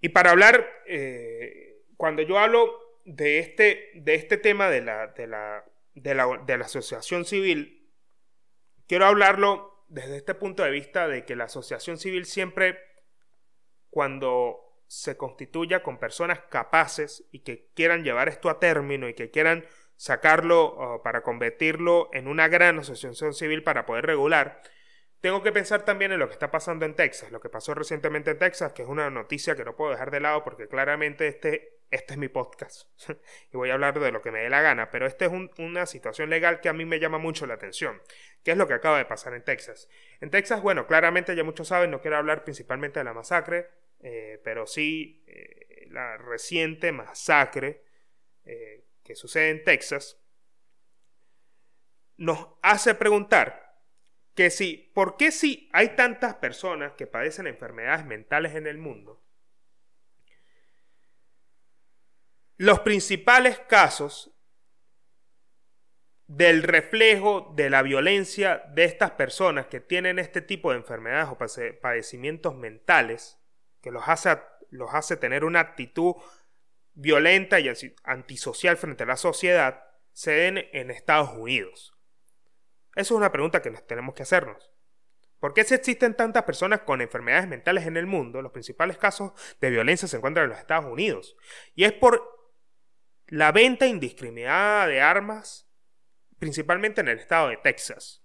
Y 0.00 0.10
para 0.10 0.30
hablar, 0.30 0.66
eh, 0.86 1.84
cuando 1.96 2.22
yo 2.22 2.38
hablo 2.38 2.72
de 3.04 3.38
este, 3.38 3.90
de 3.94 4.14
este 4.14 4.38
tema 4.38 4.70
de 4.70 4.80
la, 4.80 5.08
de, 5.08 5.26
la, 5.26 5.64
de, 5.94 6.14
la, 6.14 6.42
de 6.46 6.58
la 6.58 6.64
asociación 6.64 7.24
civil, 7.24 7.92
quiero 8.86 9.06
hablarlo 9.06 9.84
desde 9.88 10.16
este 10.16 10.34
punto 10.34 10.62
de 10.62 10.70
vista 10.70 11.08
de 11.08 11.24
que 11.24 11.36
la 11.36 11.44
asociación 11.44 11.98
civil 11.98 12.24
siempre, 12.24 12.78
cuando 13.90 14.69
se 14.90 15.16
constituya 15.16 15.84
con 15.84 15.98
personas 15.98 16.40
capaces 16.50 17.24
y 17.30 17.44
que 17.44 17.70
quieran 17.74 18.02
llevar 18.02 18.28
esto 18.28 18.50
a 18.50 18.58
término 18.58 19.08
y 19.08 19.14
que 19.14 19.30
quieran 19.30 19.64
sacarlo 19.94 21.00
para 21.04 21.22
convertirlo 21.22 22.10
en 22.12 22.26
una 22.26 22.48
gran 22.48 22.80
asociación 22.80 23.32
civil 23.32 23.62
para 23.62 23.86
poder 23.86 24.04
regular, 24.06 24.60
tengo 25.20 25.44
que 25.44 25.52
pensar 25.52 25.84
también 25.84 26.10
en 26.10 26.18
lo 26.18 26.26
que 26.26 26.32
está 26.32 26.50
pasando 26.50 26.86
en 26.86 26.96
Texas, 26.96 27.30
lo 27.30 27.38
que 27.40 27.48
pasó 27.48 27.72
recientemente 27.72 28.32
en 28.32 28.38
Texas, 28.38 28.72
que 28.72 28.82
es 28.82 28.88
una 28.88 29.10
noticia 29.10 29.54
que 29.54 29.64
no 29.64 29.76
puedo 29.76 29.92
dejar 29.92 30.10
de 30.10 30.18
lado 30.18 30.42
porque 30.42 30.66
claramente 30.66 31.28
este, 31.28 31.82
este 31.92 32.14
es 32.14 32.18
mi 32.18 32.26
podcast 32.26 32.88
y 33.52 33.56
voy 33.56 33.70
a 33.70 33.74
hablar 33.74 34.00
de 34.00 34.10
lo 34.10 34.22
que 34.22 34.32
me 34.32 34.40
dé 34.40 34.50
la 34.50 34.60
gana, 34.60 34.90
pero 34.90 35.06
esta 35.06 35.26
es 35.26 35.32
una 35.58 35.86
situación 35.86 36.30
legal 36.30 36.60
que 36.60 36.68
a 36.68 36.72
mí 36.72 36.84
me 36.84 36.98
llama 36.98 37.18
mucho 37.18 37.46
la 37.46 37.54
atención. 37.54 38.02
¿Qué 38.42 38.50
es 38.50 38.56
lo 38.56 38.66
que 38.66 38.74
acaba 38.74 38.98
de 38.98 39.04
pasar 39.04 39.34
en 39.34 39.44
Texas? 39.44 39.88
En 40.20 40.30
Texas, 40.30 40.62
bueno, 40.62 40.88
claramente 40.88 41.36
ya 41.36 41.44
muchos 41.44 41.68
saben, 41.68 41.92
no 41.92 42.00
quiero 42.00 42.16
hablar 42.16 42.42
principalmente 42.42 42.98
de 42.98 43.04
la 43.04 43.14
masacre, 43.14 43.68
eh, 44.00 44.40
pero 44.42 44.66
sí 44.66 45.24
eh, 45.26 45.86
la 45.90 46.16
reciente 46.16 46.92
masacre 46.92 47.84
eh, 48.44 48.86
que 49.02 49.14
sucede 49.14 49.50
en 49.50 49.64
Texas 49.64 50.18
nos 52.16 52.48
hace 52.62 52.94
preguntar 52.94 53.70
que 54.34 54.50
si, 54.50 54.90
¿por 54.94 55.16
qué 55.16 55.32
si 55.32 55.68
hay 55.72 55.96
tantas 55.96 56.34
personas 56.34 56.92
que 56.92 57.06
padecen 57.06 57.46
enfermedades 57.46 58.06
mentales 58.06 58.54
en 58.54 58.66
el 58.66 58.78
mundo? 58.78 59.22
Los 62.56 62.80
principales 62.80 63.58
casos 63.60 64.34
del 66.26 66.62
reflejo 66.62 67.52
de 67.56 67.70
la 67.70 67.82
violencia 67.82 68.62
de 68.72 68.84
estas 68.84 69.10
personas 69.12 69.66
que 69.66 69.80
tienen 69.80 70.20
este 70.20 70.40
tipo 70.40 70.70
de 70.70 70.76
enfermedades 70.76 71.28
o 71.28 71.38
padecimientos 71.80 72.54
mentales, 72.54 73.39
que 73.80 73.90
los 73.90 74.08
hace, 74.08 74.38
los 74.70 74.92
hace 74.94 75.16
tener 75.16 75.44
una 75.44 75.60
actitud 75.60 76.14
violenta 76.94 77.60
y 77.60 77.70
antisocial 78.04 78.76
frente 78.76 79.04
a 79.04 79.06
la 79.06 79.16
sociedad, 79.16 79.84
se 80.12 80.32
den 80.32 80.68
en 80.72 80.90
Estados 80.90 81.30
Unidos. 81.30 81.94
Eso 82.94 83.14
es 83.14 83.18
una 83.18 83.32
pregunta 83.32 83.62
que 83.62 83.70
nos 83.70 83.86
tenemos 83.86 84.14
que 84.14 84.22
hacernos. 84.22 84.70
¿Por 85.38 85.54
qué 85.54 85.64
si 85.64 85.74
existen 85.74 86.14
tantas 86.14 86.42
personas 86.42 86.80
con 86.80 87.00
enfermedades 87.00 87.48
mentales 87.48 87.86
en 87.86 87.96
el 87.96 88.06
mundo? 88.06 88.42
Los 88.42 88.52
principales 88.52 88.98
casos 88.98 89.32
de 89.60 89.70
violencia 89.70 90.06
se 90.06 90.18
encuentran 90.18 90.44
en 90.44 90.50
los 90.50 90.58
Estados 90.58 90.84
Unidos. 90.84 91.36
Y 91.74 91.84
es 91.84 91.92
por 91.92 92.22
la 93.28 93.50
venta 93.50 93.86
indiscriminada 93.86 94.86
de 94.86 95.00
armas, 95.00 95.66
principalmente 96.38 97.00
en 97.00 97.08
el 97.08 97.18
estado 97.18 97.48
de 97.48 97.56
Texas. 97.56 98.19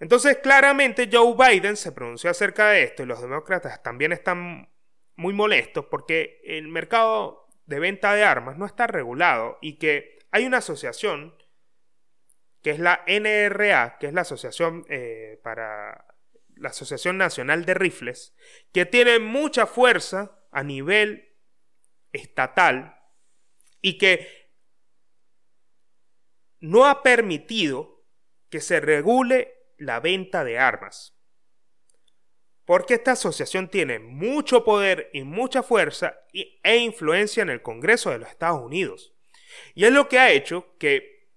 Entonces, 0.00 0.38
claramente 0.38 1.08
Joe 1.10 1.34
Biden 1.36 1.76
se 1.76 1.92
pronunció 1.92 2.30
acerca 2.30 2.70
de 2.70 2.82
esto 2.82 3.02
y 3.02 3.06
los 3.06 3.20
demócratas 3.20 3.82
también 3.82 4.12
están 4.12 4.68
muy 5.16 5.32
molestos 5.32 5.86
porque 5.90 6.40
el 6.44 6.68
mercado 6.68 7.46
de 7.66 7.78
venta 7.78 8.14
de 8.14 8.24
armas 8.24 8.58
no 8.58 8.66
está 8.66 8.86
regulado 8.86 9.58
y 9.62 9.78
que 9.78 10.18
hay 10.30 10.46
una 10.46 10.58
asociación 10.58 11.34
que 12.64 12.70
es 12.70 12.78
la 12.78 13.04
NRA, 13.06 13.98
que 13.98 14.06
es 14.06 14.14
la 14.14 14.22
Asociación 14.22 14.86
eh, 14.88 15.38
para 15.44 16.06
la 16.56 16.70
Asociación 16.70 17.18
Nacional 17.18 17.66
de 17.66 17.74
Rifles, 17.74 18.34
que 18.72 18.86
tiene 18.86 19.18
mucha 19.18 19.66
fuerza 19.66 20.40
a 20.50 20.62
nivel 20.62 21.36
estatal 22.12 22.98
y 23.82 23.98
que 23.98 24.50
no 26.60 26.86
ha 26.86 27.02
permitido 27.02 28.06
que 28.48 28.62
se 28.62 28.80
regule 28.80 29.63
la 29.84 30.00
venta 30.00 30.44
de 30.44 30.58
armas. 30.58 31.16
Porque 32.64 32.94
esta 32.94 33.12
asociación 33.12 33.68
tiene 33.68 33.98
mucho 33.98 34.64
poder 34.64 35.10
y 35.12 35.22
mucha 35.22 35.62
fuerza 35.62 36.18
e 36.32 36.76
influencia 36.78 37.42
en 37.42 37.50
el 37.50 37.62
Congreso 37.62 38.10
de 38.10 38.18
los 38.18 38.28
Estados 38.28 38.62
Unidos. 38.62 39.14
Y 39.74 39.84
es 39.84 39.92
lo 39.92 40.08
que 40.08 40.18
ha 40.18 40.32
hecho 40.32 40.76
que 40.78 41.28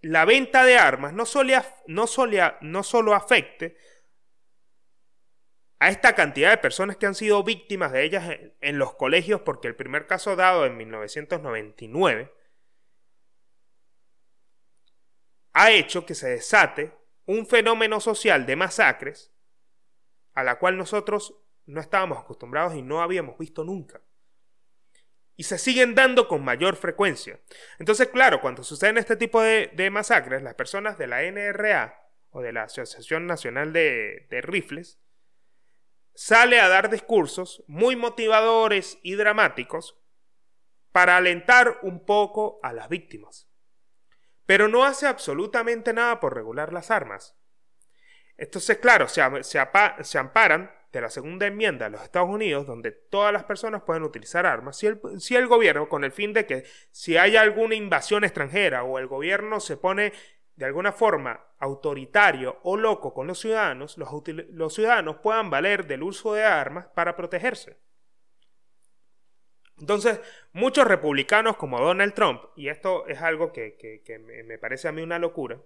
la 0.00 0.24
venta 0.24 0.64
de 0.64 0.78
armas 0.78 1.12
no 1.12 1.26
solo, 1.26 1.54
no, 1.86 2.06
no 2.60 2.82
solo 2.82 3.14
afecte 3.14 3.76
a 5.80 5.90
esta 5.90 6.14
cantidad 6.14 6.50
de 6.50 6.58
personas 6.58 6.96
que 6.96 7.06
han 7.06 7.14
sido 7.14 7.42
víctimas 7.44 7.92
de 7.92 8.04
ellas 8.04 8.38
en, 8.60 8.78
los 8.78 8.94
colegios, 8.94 9.42
porque 9.42 9.68
el 9.68 9.76
primer 9.76 10.06
caso 10.06 10.34
dado 10.34 10.66
en 10.66 10.76
1999 10.76 12.32
ha 15.52 15.70
hecho 15.70 16.04
que 16.04 16.14
se 16.14 16.28
desate 16.30 16.97
un 17.28 17.46
fenómeno 17.46 18.00
social 18.00 18.46
de 18.46 18.56
masacres 18.56 19.32
a 20.32 20.42
la 20.42 20.58
cual 20.58 20.78
nosotros 20.78 21.36
no 21.66 21.80
estábamos 21.80 22.18
acostumbrados 22.18 22.74
y 22.74 22.80
no 22.80 23.02
habíamos 23.02 23.36
visto 23.38 23.64
nunca 23.64 24.00
y 25.36 25.44
se 25.44 25.58
siguen 25.58 25.94
dando 25.94 26.26
con 26.26 26.42
mayor 26.42 26.74
frecuencia. 26.74 27.38
Entonces, 27.78 28.08
claro, 28.08 28.40
cuando 28.40 28.64
suceden 28.64 28.98
este 28.98 29.14
tipo 29.14 29.40
de, 29.42 29.90
masacres, 29.92 30.42
las 30.42 30.54
personas 30.54 30.98
de 30.98 31.06
la 31.06 31.22
NRA 31.22 32.10
o 32.30 32.40
de 32.40 32.52
la 32.52 32.64
Asociación 32.64 33.26
Nacional 33.26 33.72
de, 33.72 34.26
de 34.30 34.40
Rifles 34.40 34.98
sale 36.14 36.58
a 36.58 36.68
dar 36.68 36.90
discursos 36.90 37.62
muy 37.68 37.94
motivadores 37.94 38.98
y 39.02 39.14
dramáticos 39.14 40.00
para 40.92 41.18
alentar 41.18 41.78
un 41.82 42.04
poco 42.04 42.58
a 42.62 42.72
las 42.72 42.88
víctimas. 42.88 43.47
Pero 44.48 44.66
no 44.66 44.82
hace 44.82 45.06
absolutamente 45.06 45.92
nada 45.92 46.20
por 46.20 46.34
regular 46.34 46.72
las 46.72 46.90
armas. 46.90 47.36
Entonces, 48.38 48.78
claro, 48.78 49.06
se, 49.06 49.22
se 49.42 50.18
amparan 50.18 50.70
de 50.90 51.02
la 51.02 51.10
segunda 51.10 51.46
enmienda 51.46 51.84
de 51.84 51.90
los 51.90 52.02
Estados 52.02 52.30
Unidos, 52.30 52.66
donde 52.66 52.92
todas 52.92 53.30
las 53.30 53.44
personas 53.44 53.82
pueden 53.82 54.04
utilizar 54.04 54.46
armas, 54.46 54.78
si 54.78 55.36
el, 55.36 55.46
gobierno, 55.48 55.86
con 55.90 56.02
el 56.02 56.12
fin 56.12 56.32
de 56.32 56.46
que 56.46 56.64
si 56.90 57.18
hay 57.18 57.36
alguna 57.36 57.74
invasión 57.74 58.24
extranjera 58.24 58.84
o 58.84 58.98
el 58.98 59.06
gobierno 59.06 59.60
se 59.60 59.76
pone 59.76 60.14
de 60.56 60.64
alguna 60.64 60.92
forma 60.92 61.44
autoritario 61.58 62.58
o 62.62 62.78
loco 62.78 63.12
con 63.12 63.26
los 63.26 63.38
ciudadanos, 63.40 63.98
los, 63.98 64.08
los 64.48 64.74
ciudadanos 64.74 65.16
puedan 65.16 65.50
valer 65.50 65.86
del 65.86 66.02
uso 66.02 66.32
de 66.32 66.44
armas 66.44 66.86
para 66.94 67.16
protegerse. 67.16 67.76
Entonces, 69.80 70.20
muchos 70.52 70.86
republicanos 70.86 71.56
como 71.56 71.80
Donald 71.80 72.14
Trump, 72.14 72.42
y 72.56 72.68
esto 72.68 73.06
es 73.06 73.20
algo 73.20 73.52
que, 73.52 74.02
me 74.44 74.58
parece 74.58 74.88
a 74.88 74.92
mí 74.92 75.02
una 75.02 75.18
locura, 75.18 75.60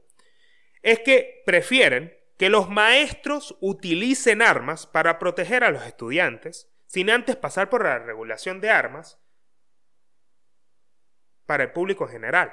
es 0.83 1.01
que 1.01 1.43
prefieren 1.47 2.17
que 2.37 2.51
los 2.51 2.69
maestros 2.69 3.57
utilicen 3.61 4.43
armas 4.43 4.87
para 4.87 5.19
proteger 5.19 5.65
a 5.65 5.71
los 5.71 5.87
estudiantes 5.87 6.69
sin 6.87 7.09
antes 7.09 7.37
pasar 7.37 7.71
por 7.71 7.85
la 7.85 7.99
regulación 7.99 8.61
de 8.61 8.71
armas 8.71 9.19
para 11.47 11.65
el 11.65 11.73
público 11.73 12.05
en 12.05 12.11
general. 12.11 12.53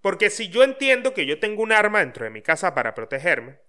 Porque 0.00 0.30
si 0.30 0.48
yo 0.48 0.64
entiendo 0.64 1.12
que 1.12 1.26
yo 1.26 1.38
tengo 1.38 1.62
un 1.62 1.72
arma 1.72 2.00
dentro 2.00 2.24
de 2.24 2.30
mi 2.30 2.42
casa 2.42 2.74
para 2.74 2.94
protegerme, 2.94 3.60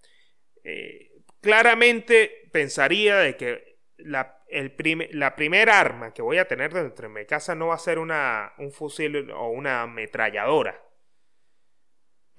eh, 0.64 1.12
claramente 1.42 2.50
pensaría 2.52 3.18
de 3.18 3.36
que 3.36 3.71
la, 4.06 4.44
el 4.48 4.74
la 5.12 5.36
primera 5.36 5.80
arma 5.80 6.14
que 6.14 6.22
voy 6.22 6.38
a 6.38 6.48
tener 6.48 6.74
dentro 6.74 7.08
de 7.08 7.14
mi 7.14 7.26
casa 7.26 7.56
no 7.56 7.68
va 7.68 7.76
a 7.76 7.80
ser 7.80 8.00
una, 8.00 8.54
un 8.58 8.72
fusil 8.72 9.32
o 9.32 9.50
una 9.50 9.84
ametralladora 9.84 10.82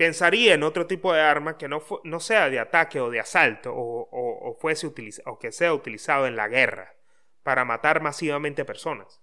pensaría 0.03 0.55
en 0.55 0.64
otro 0.64 0.88
tipo 0.88 1.12
de 1.12 1.20
arma 1.20 1.57
que 1.57 1.68
no, 1.68 1.81
no 2.03 2.18
sea 2.18 2.51
de 2.51 2.59
ataque 2.59 3.01
o 3.01 3.09
de 3.09 3.20
asalto 3.20 3.72
o, 3.72 4.57
fuese 4.61 4.92
o 5.27 5.38
que 5.38 5.53
sea 5.53 5.72
utilizado 5.72 6.27
en 6.27 6.35
la 6.35 6.48
guerra 6.48 6.96
para 7.44 7.64
matar 7.64 8.03
masivamente 8.03 8.64
personas. 8.64 9.22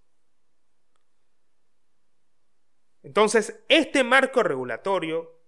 Entonces, 3.04 3.62
este 3.68 4.06
marco 4.06 4.42
regulatorio 4.42 5.42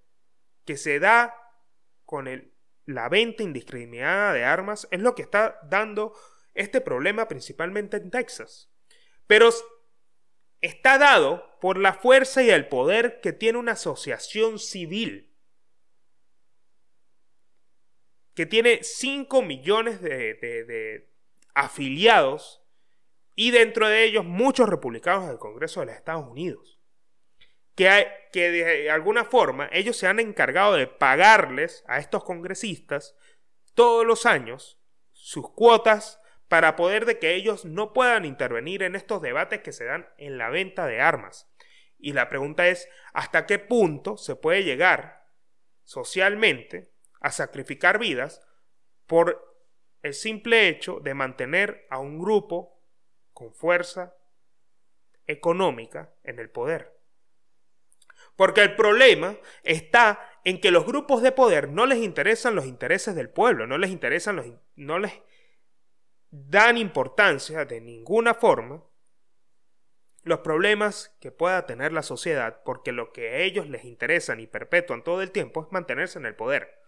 que 0.66 0.76
se 0.76 1.00
da 1.00 1.34
con 2.04 2.28
el, 2.28 2.54
la 2.86 3.08
venta 3.08 3.42
indiscriminada 3.42 4.34
de 4.34 4.44
armas 4.44 4.88
es 4.92 5.00
lo 5.00 5.16
que 5.16 5.22
está 5.22 5.60
dando 5.64 6.14
este 6.54 6.82
problema 6.82 7.28
principalmente 7.28 7.98
en 7.98 8.12
Texas. 8.12 8.70
Pero 9.28 9.50
está 10.62 10.98
dado 10.98 11.58
por 11.60 11.78
la 11.78 11.94
fuerza 11.94 12.44
y 12.44 12.50
el 12.50 12.68
poder 12.68 13.20
que 13.22 13.34
tiene 13.34 13.58
una 13.58 13.74
asociación 13.74 14.60
civil 14.60 15.32
que 18.34 18.46
tiene 18.46 18.80
5 18.84 19.42
millones 19.42 20.02
de, 20.02 21.10
afiliados 21.54 22.64
y 23.36 23.52
dentro 23.52 23.88
de 23.88 24.04
ellos 24.04 24.26
muchos 24.26 24.70
republicanos 24.70 25.28
del 25.28 25.38
Congreso 25.38 25.82
de 25.82 25.88
los 25.88 25.96
Estados 25.96 26.28
Unidos. 26.28 26.80
Que, 27.76 28.08
que 28.32 28.52
de 28.52 28.92
alguna 28.92 29.26
forma 29.26 29.70
ellos 29.72 29.98
se 29.98 30.08
han 30.08 30.20
encargado 30.20 30.76
de 30.76 30.88
pagarles 30.88 31.84
a 31.88 32.00
estos 32.00 32.24
congresistas 32.24 33.16
todos 33.74 34.06
los 34.06 34.26
años 34.26 34.80
sus 35.14 35.50
cuotas 35.52 36.21
para 36.52 36.76
poder 36.76 37.06
de 37.06 37.18
que 37.18 37.34
ellos 37.34 37.64
no 37.64 37.94
puedan 37.94 38.26
intervenir 38.26 38.84
en 38.84 38.98
estos 38.98 39.22
debates 39.22 39.62
que 39.62 39.72
se 39.72 39.86
dan 39.86 40.10
en 40.18 40.38
la 40.38 40.50
venta 40.50 40.86
de 40.86 41.00
armas. 41.00 41.50
Y 41.98 42.12
la 42.12 42.28
pregunta 42.28 42.68
es, 42.68 42.90
¿hasta 43.14 43.46
qué 43.46 43.58
punto 43.58 44.18
se 44.18 44.36
puede 44.36 44.66
llegar 44.66 45.24
socialmente 45.86 46.92
a 47.22 47.32
sacrificar 47.32 48.00
vidas 48.00 48.46
por 49.06 49.56
el 50.02 50.14
simple 50.14 50.68
hecho 50.68 51.00
de 51.00 51.14
mantener 51.14 51.88
a 51.90 52.00
un 52.00 52.20
grupo 52.20 52.84
con 53.32 53.54
fuerza 53.54 54.14
económica 55.28 56.14
en 56.22 56.38
el 56.38 56.50
poder? 56.50 57.00
Porque 58.36 58.62
el 58.62 58.76
problema 58.76 59.38
está 59.64 60.20
en 60.44 60.60
que 60.60 60.72
los 60.72 60.86
grupos 60.86 61.22
de 61.22 61.32
poder 61.32 61.70
no 61.70 61.86
les 61.86 62.00
interesan 62.00 62.56
los 62.56 62.66
intereses 62.66 63.16
del 63.16 63.30
pueblo, 63.30 63.68
no 63.68 63.78
les 63.78 63.90
interesan 63.90 64.36
los 64.36 64.48
no 64.76 65.00
les 65.00 65.14
dan 66.32 66.78
importancia 66.78 67.66
de 67.66 67.82
ninguna 67.82 68.34
forma 68.34 68.84
los 70.24 70.40
problemas 70.40 71.16
que 71.20 71.32
pueda 71.32 71.66
tener 71.66 71.94
la 71.94 72.04
sociedad, 72.04 72.62
porque 72.64 72.92
lo 72.92 73.12
que 73.12 73.30
a 73.30 73.38
ellos 73.38 73.68
les 73.68 73.86
interesan 73.86 74.40
y 74.40 74.48
perpetúan 74.48 75.04
todo 75.04 75.22
el 75.22 75.32
tiempo 75.32 75.64
es 75.64 75.72
mantenerse 75.72 76.20
en 76.20 76.26
el 76.26 76.36
poder. 76.36 76.80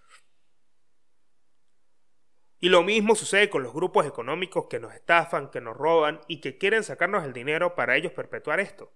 Y 2.59 2.69
lo 2.69 2.83
mismo 2.83 3.15
sucede 3.15 3.49
con 3.49 3.63
los 3.63 3.73
grupos 3.73 4.05
económicos 4.05 4.67
que 4.69 4.79
nos 4.79 4.93
estafan, 4.93 5.49
que 5.49 5.59
nos 5.59 5.75
roban 5.75 6.21
y 6.27 6.39
que 6.39 6.57
quieren 6.57 6.83
sacarnos 6.83 7.25
el 7.25 7.33
dinero 7.33 7.75
para 7.75 7.97
ellos 7.97 8.13
perpetuar 8.13 8.59
esto 8.59 8.93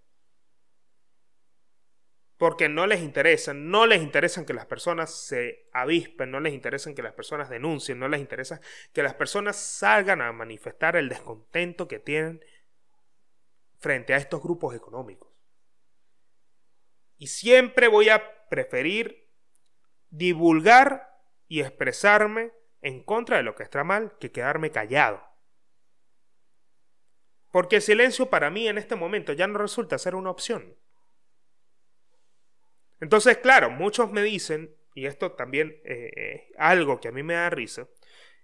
porque 2.37 2.69
no 2.69 2.85
les 2.85 3.01
interesa, 3.01 3.53
no 3.53 3.87
les 3.87 4.01
interesan 4.01 4.45
que 4.45 4.53
las 4.53 4.67
personas 4.67 5.11
se 5.11 5.67
avispen, 5.73 6.29
no 6.29 6.39
les 6.39 6.53
interesan 6.53 6.93
que 6.93 7.01
las 7.01 7.13
personas 7.13 7.49
denuncien, 7.49 7.97
no 7.97 8.07
les 8.07 8.21
interesa 8.21 8.61
que 8.93 9.01
las 9.01 9.15
personas 9.15 9.57
salgan 9.57 10.21
a 10.21 10.31
manifestar 10.31 10.95
el 10.95 11.09
descontento 11.09 11.87
que 11.87 11.99
tienen 11.99 12.43
frente 13.79 14.13
a 14.13 14.17
estos 14.17 14.41
grupos 14.41 14.75
económicos. 14.75 15.33
Y 17.17 17.27
siempre 17.27 17.87
voy 17.87 18.09
a 18.09 18.47
preferir 18.49 19.27
divulgar 20.09 21.19
y 21.47 21.61
expresarme 21.61 22.51
en 22.81 23.03
contra 23.03 23.37
de 23.37 23.43
lo 23.43 23.55
que 23.55 23.63
está 23.63 23.83
mal 23.83 24.15
que 24.19 24.31
quedarme 24.31 24.69
callado. 24.69 25.23
Porque 27.51 27.77
el 27.77 27.81
silencio 27.81 28.29
para 28.29 28.51
mí 28.51 28.67
en 28.67 28.77
este 28.77 28.95
momento 28.95 29.33
ya 29.33 29.47
no 29.47 29.57
resulta 29.57 29.97
ser 29.97 30.13
una 30.13 30.29
opción. 30.29 30.77
Entonces, 32.99 33.37
claro, 33.37 33.69
muchos 33.69 34.11
me 34.11 34.23
dicen, 34.23 34.75
y 34.95 35.05
esto 35.05 35.33
también 35.33 35.79
eh, 35.85 36.11
es 36.15 36.55
algo 36.57 36.99
que 36.99 37.09
a 37.09 37.11
mí 37.11 37.23
me 37.23 37.35
da 37.35 37.49
risa, 37.49 37.87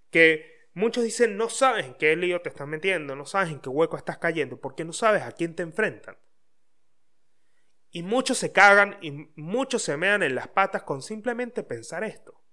que 0.10 0.68
muchos 0.74 1.04
dicen 1.04 1.38
no 1.38 1.50
sabes 1.50 1.86
en 1.86 1.96
qué 1.96 2.16
lío 2.16 2.42
te 2.42 2.50
están 2.50 2.70
metiendo, 2.70 3.16
no 3.16 3.26
sabes 3.26 3.50
en 3.50 3.60
qué 3.60 3.70
hueco 3.70 3.98
estás 3.98 4.20
cayendo, 4.20 4.60
porque 4.60 4.86
no 4.86 4.94
sabes 4.94 5.24
a 5.24 5.32
quién 5.32 5.56
te 5.56 5.64
enfrentan. 5.64 6.18
Y 7.90 8.04
muchos 8.04 8.38
se 8.38 8.52
cagan 8.52 8.98
y 9.02 9.12
muchos 9.36 9.84
se 9.84 9.98
mean 9.98 10.24
en 10.24 10.36
las 10.36 10.48
patas 10.48 10.84
con 10.84 11.02
simplemente 11.02 11.64
pensar 11.64 12.04
esto. 12.04 12.44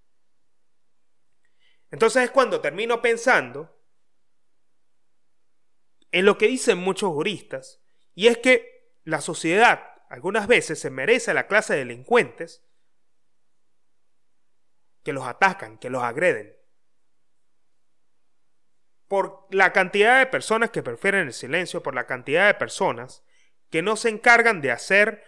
Entonces 1.90 2.24
es 2.24 2.30
cuando 2.30 2.60
termino 2.60 3.02
pensando 3.02 3.76
en 6.12 6.24
lo 6.24 6.36
que 6.38 6.48
dicen 6.48 6.78
muchos 6.78 7.10
juristas, 7.10 7.82
y 8.14 8.26
es 8.26 8.38
que 8.38 8.94
la 9.04 9.20
sociedad 9.20 9.89
algunas 10.10 10.48
veces 10.48 10.80
se 10.80 10.90
merece 10.90 11.32
la 11.32 11.46
clase 11.46 11.74
de 11.74 11.78
delincuentes 11.78 12.64
que 15.04 15.12
los 15.12 15.24
atacan, 15.24 15.78
que 15.78 15.88
los 15.88 16.02
agreden. 16.02 16.56
Por 19.06 19.46
la 19.50 19.72
cantidad 19.72 20.18
de 20.18 20.26
personas 20.26 20.70
que 20.70 20.82
prefieren 20.82 21.28
el 21.28 21.32
silencio, 21.32 21.82
por 21.82 21.94
la 21.94 22.06
cantidad 22.06 22.48
de 22.48 22.54
personas 22.54 23.24
que 23.70 23.82
no 23.82 23.96
se 23.96 24.08
encargan 24.08 24.60
de 24.60 24.72
hacer 24.72 25.24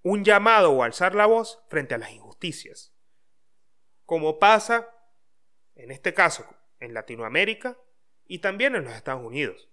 un 0.00 0.24
llamado 0.24 0.72
o 0.72 0.82
alzar 0.82 1.14
la 1.14 1.26
voz 1.26 1.62
frente 1.68 1.94
a 1.94 1.98
las 1.98 2.10
injusticias. 2.10 2.94
Como 4.06 4.38
pasa, 4.38 4.88
en 5.74 5.90
este 5.90 6.14
caso, 6.14 6.46
en 6.80 6.94
Latinoamérica 6.94 7.78
y 8.24 8.38
también 8.38 8.74
en 8.74 8.84
los 8.84 8.94
Estados 8.94 9.22
Unidos. 9.22 9.68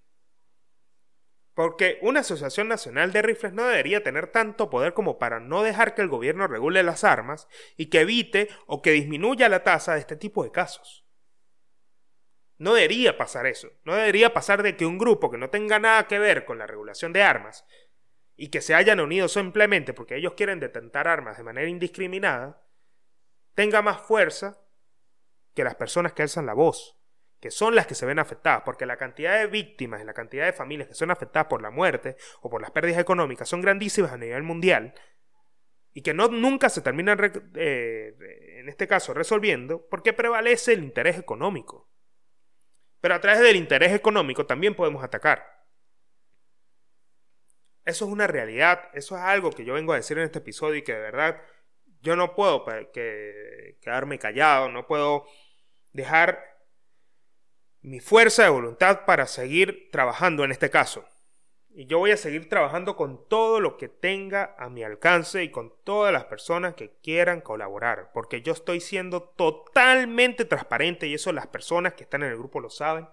Porque 1.54 2.00
una 2.02 2.22
asociación 2.22 2.68
nacional 2.70 3.12
de 3.12 3.22
rifles 3.22 3.54
no 3.54 3.68
debería 3.68 4.04
tener 4.04 4.28
tanto 4.28 4.70
poder 4.70 4.94
como 4.94 5.20
para 5.20 5.40
no 5.40 5.64
dejar 5.64 5.96
que 5.96 6.02
el 6.02 6.08
gobierno 6.08 6.48
regule 6.48 6.82
las 6.84 7.04
armas 7.04 7.48
y 7.76 7.88
que 7.88 8.02
evite 8.02 8.50
o 8.68 8.82
que 8.82 8.92
disminuya 8.92 9.50
la 9.50 9.64
tasa 9.64 9.94
de 9.94 10.00
este 10.00 10.16
tipo 10.16 10.44
de 10.44 10.52
casos. 10.52 11.06
No 12.58 12.76
debería 12.76 13.18
pasar 13.18 13.48
eso. 13.48 13.70
No 13.84 13.96
debería 13.96 14.34
pasar 14.34 14.64
de 14.64 14.78
que 14.78 14.86
un 14.86 14.98
grupo 14.98 15.30
que 15.30 15.38
no 15.38 15.50
tenga 15.50 15.80
nada 15.80 16.08
que 16.08 16.20
ver 16.20 16.46
con 16.46 16.58
la 16.58 16.68
regulación 16.68 17.12
de 17.12 17.24
armas 17.24 17.66
y 18.36 18.50
que 18.50 18.62
se 18.62 18.74
hayan 18.74 19.00
unido 19.00 19.28
simplemente 19.28 19.94
porque 19.94 20.16
ellos 20.16 20.36
quieren 20.36 20.60
detentar 20.60 21.08
armas 21.08 21.38
de 21.38 21.44
manera 21.44 21.68
indiscriminada, 21.68 22.64
tenga 23.56 23.82
más 23.82 24.02
fuerza 24.02 24.62
que 25.54 25.64
las 25.64 25.76
personas 25.76 26.14
que 26.14 26.22
alzan 26.22 26.46
la 26.46 26.54
voz 26.54 27.01
que 27.42 27.50
son 27.50 27.74
las 27.74 27.88
que 27.88 27.96
se 27.96 28.06
ven 28.06 28.20
afectadas, 28.20 28.62
porque 28.64 28.86
la 28.86 28.98
cantidad 28.98 29.38
de 29.38 29.48
víctimas 29.48 30.02
y 30.02 30.06
la 30.06 30.14
cantidad 30.14 30.46
de 30.46 30.54
familias 30.54 30.88
que 30.88 30.94
son 30.94 31.10
afectadas 31.10 31.48
por 31.48 31.62
la 31.62 31.72
muerte 31.72 32.16
o 32.42 32.50
por 32.50 32.62
las 32.62 32.70
pérdidas 32.70 33.00
económicas 33.00 33.50
son 33.50 33.62
grandísimas 33.62 34.12
a 34.12 34.18
nivel 34.18 34.44
mundial 34.44 34.94
y 35.94 36.04
que 36.04 36.14
no, 36.14 36.28
nunca 36.28 36.70
se 36.70 36.82
terminan, 36.82 37.20
eh, 37.56 38.16
en 38.60 38.70
este 38.70 38.88
caso, 38.88 39.14
resolviendo, 39.14 39.88
porque 39.90 40.14
prevalece 40.14 40.74
el 40.74 40.84
interés 40.84 41.18
económico. 41.18 41.90
Pero 43.02 43.16
a 43.16 43.20
través 43.20 43.42
del 43.42 43.56
interés 43.56 43.92
económico 43.92 44.46
también 44.46 44.76
podemos 44.76 45.04
atacar. 45.04 45.44
Eso 47.84 48.06
es 48.06 48.12
una 48.12 48.28
realidad, 48.28 48.90
eso 48.94 49.18
es 49.18 49.22
algo 49.22 49.50
que 49.50 49.66
yo 49.66 49.74
vengo 49.74 49.94
a 49.94 49.98
decir 49.98 50.18
en 50.20 50.26
este 50.26 50.40
episodio 50.40 50.76
y 50.76 50.84
que 50.84 50.94
de 50.94 51.00
verdad 51.00 51.42
yo 52.02 52.16
no 52.16 52.36
puedo 52.36 52.64
quedarme 52.94 54.20
callado, 54.20 54.70
no 54.70 54.86
puedo 54.86 55.26
dejar 55.92 56.51
mi 57.82 58.00
fuerza 58.00 58.44
de 58.44 58.50
voluntad 58.50 59.06
para 59.06 59.26
seguir 59.26 59.90
trabajando 59.92 60.44
en 60.44 60.52
este 60.52 60.70
caso. 60.70 61.06
Y 61.74 61.86
yo 61.86 62.00
voy 62.00 62.12
a 62.12 62.18
seguir 62.18 62.50
trabajando 62.50 62.96
con 62.96 63.28
todo 63.30 63.60
lo 63.60 63.78
que 63.78 63.88
tenga 63.88 64.56
a 64.60 64.70
mi 64.70 64.84
alcance 64.84 65.44
y 65.44 65.52
con 65.52 65.74
todas 65.84 66.12
las 66.12 66.26
personas 66.26 66.76
que 66.76 66.98
quieran 67.02 67.42
colaborar, 67.42 68.12
porque 68.14 68.42
yo 68.42 68.52
estoy 68.54 68.82
siendo 68.82 69.24
totalmente 69.24 70.44
transparente 70.46 71.08
y 71.08 71.14
eso 71.14 71.32
las 71.32 71.48
personas 71.48 71.94
que 71.94 72.04
están 72.04 72.24
en 72.24 72.32
el 72.32 72.38
grupo 72.38 72.60
lo 72.60 72.70
saben. 72.70 73.08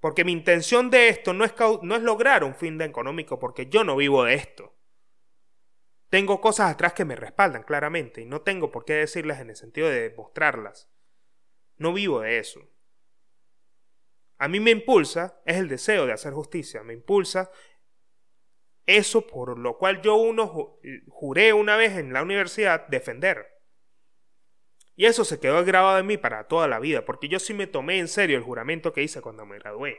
Porque 0.00 0.24
mi 0.24 0.32
intención 0.32 0.90
de 0.90 1.08
esto 1.08 1.32
no 1.32 1.44
es, 1.44 1.54
no 1.82 1.96
es 1.96 2.02
lograr 2.02 2.44
un 2.44 2.54
fin 2.54 2.80
económico, 2.80 3.38
porque 3.38 3.66
yo 3.66 3.82
no 3.82 3.96
vivo 3.96 4.24
de 4.24 4.34
esto. 4.34 4.74
Tengo 6.08 6.40
cosas 6.40 6.72
atrás 6.72 6.92
que 6.92 7.04
me 7.04 7.16
respaldan 7.16 7.62
claramente 7.62 8.20
y 8.20 8.24
no 8.24 8.42
tengo 8.42 8.70
por 8.70 8.84
qué 8.84 8.94
decirlas 8.94 9.40
en 9.40 9.50
el 9.50 9.56
sentido 9.56 9.88
de 9.88 10.08
demostrarlas. 10.08 10.90
No 11.76 11.92
vivo 11.92 12.20
de 12.20 12.38
eso 12.38 12.68
a 14.38 14.48
mí 14.48 14.60
me 14.60 14.70
impulsa 14.70 15.40
es 15.44 15.56
el 15.56 15.68
deseo 15.68 16.06
de 16.06 16.12
hacer 16.12 16.32
justicia, 16.32 16.82
me 16.84 16.94
impulsa 16.94 17.50
eso 18.86 19.26
por 19.26 19.58
lo 19.58 19.76
cual 19.76 20.00
yo 20.00 20.14
uno 20.14 20.78
juré 21.08 21.52
una 21.52 21.76
vez 21.76 21.98
en 21.98 22.12
la 22.12 22.22
universidad 22.22 22.86
defender. 22.88 23.46
Y 24.94 25.04
eso 25.04 25.24
se 25.24 25.38
quedó 25.38 25.62
grabado 25.64 25.98
en 25.98 26.06
mí 26.06 26.16
para 26.16 26.48
toda 26.48 26.66
la 26.68 26.78
vida, 26.78 27.04
porque 27.04 27.28
yo 27.28 27.38
sí 27.38 27.52
me 27.52 27.66
tomé 27.66 27.98
en 27.98 28.08
serio 28.08 28.38
el 28.38 28.42
juramento 28.42 28.92
que 28.92 29.02
hice 29.02 29.20
cuando 29.20 29.44
me 29.44 29.58
gradué. 29.58 29.98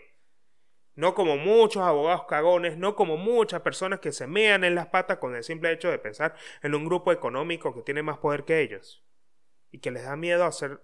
No 0.96 1.14
como 1.14 1.38
muchos 1.38 1.84
abogados 1.84 2.26
cagones, 2.26 2.78
no 2.78 2.96
como 2.96 3.16
muchas 3.16 3.62
personas 3.62 4.00
que 4.00 4.12
se 4.12 4.26
mean 4.26 4.64
en 4.64 4.76
las 4.76 4.88
patas 4.88 5.20
con 5.20 5.36
el 5.36 5.44
simple 5.44 5.72
hecho 5.72 5.92
de 5.92 6.00
pensar 6.00 6.36
en 6.64 6.74
un 6.74 6.86
grupo 6.86 7.12
económico 7.12 7.74
que 7.76 7.84
tiene 7.84 8.02
más 8.02 8.18
poder 8.18 8.44
que 8.44 8.60
ellos 8.60 9.06
y 9.72 9.80
que 9.80 9.92
les 9.92 10.04
da 10.04 10.16
miedo 10.16 10.46
hacer, 10.46 10.84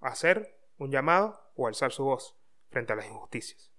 hacer 0.00 0.58
un 0.76 0.90
llamado 0.90 1.52
o 1.54 1.68
alzar 1.68 1.92
su 1.92 2.04
voz 2.04 2.36
frente 2.76 2.92
a 2.92 2.96
las 2.96 3.06
injusticias. 3.06 3.72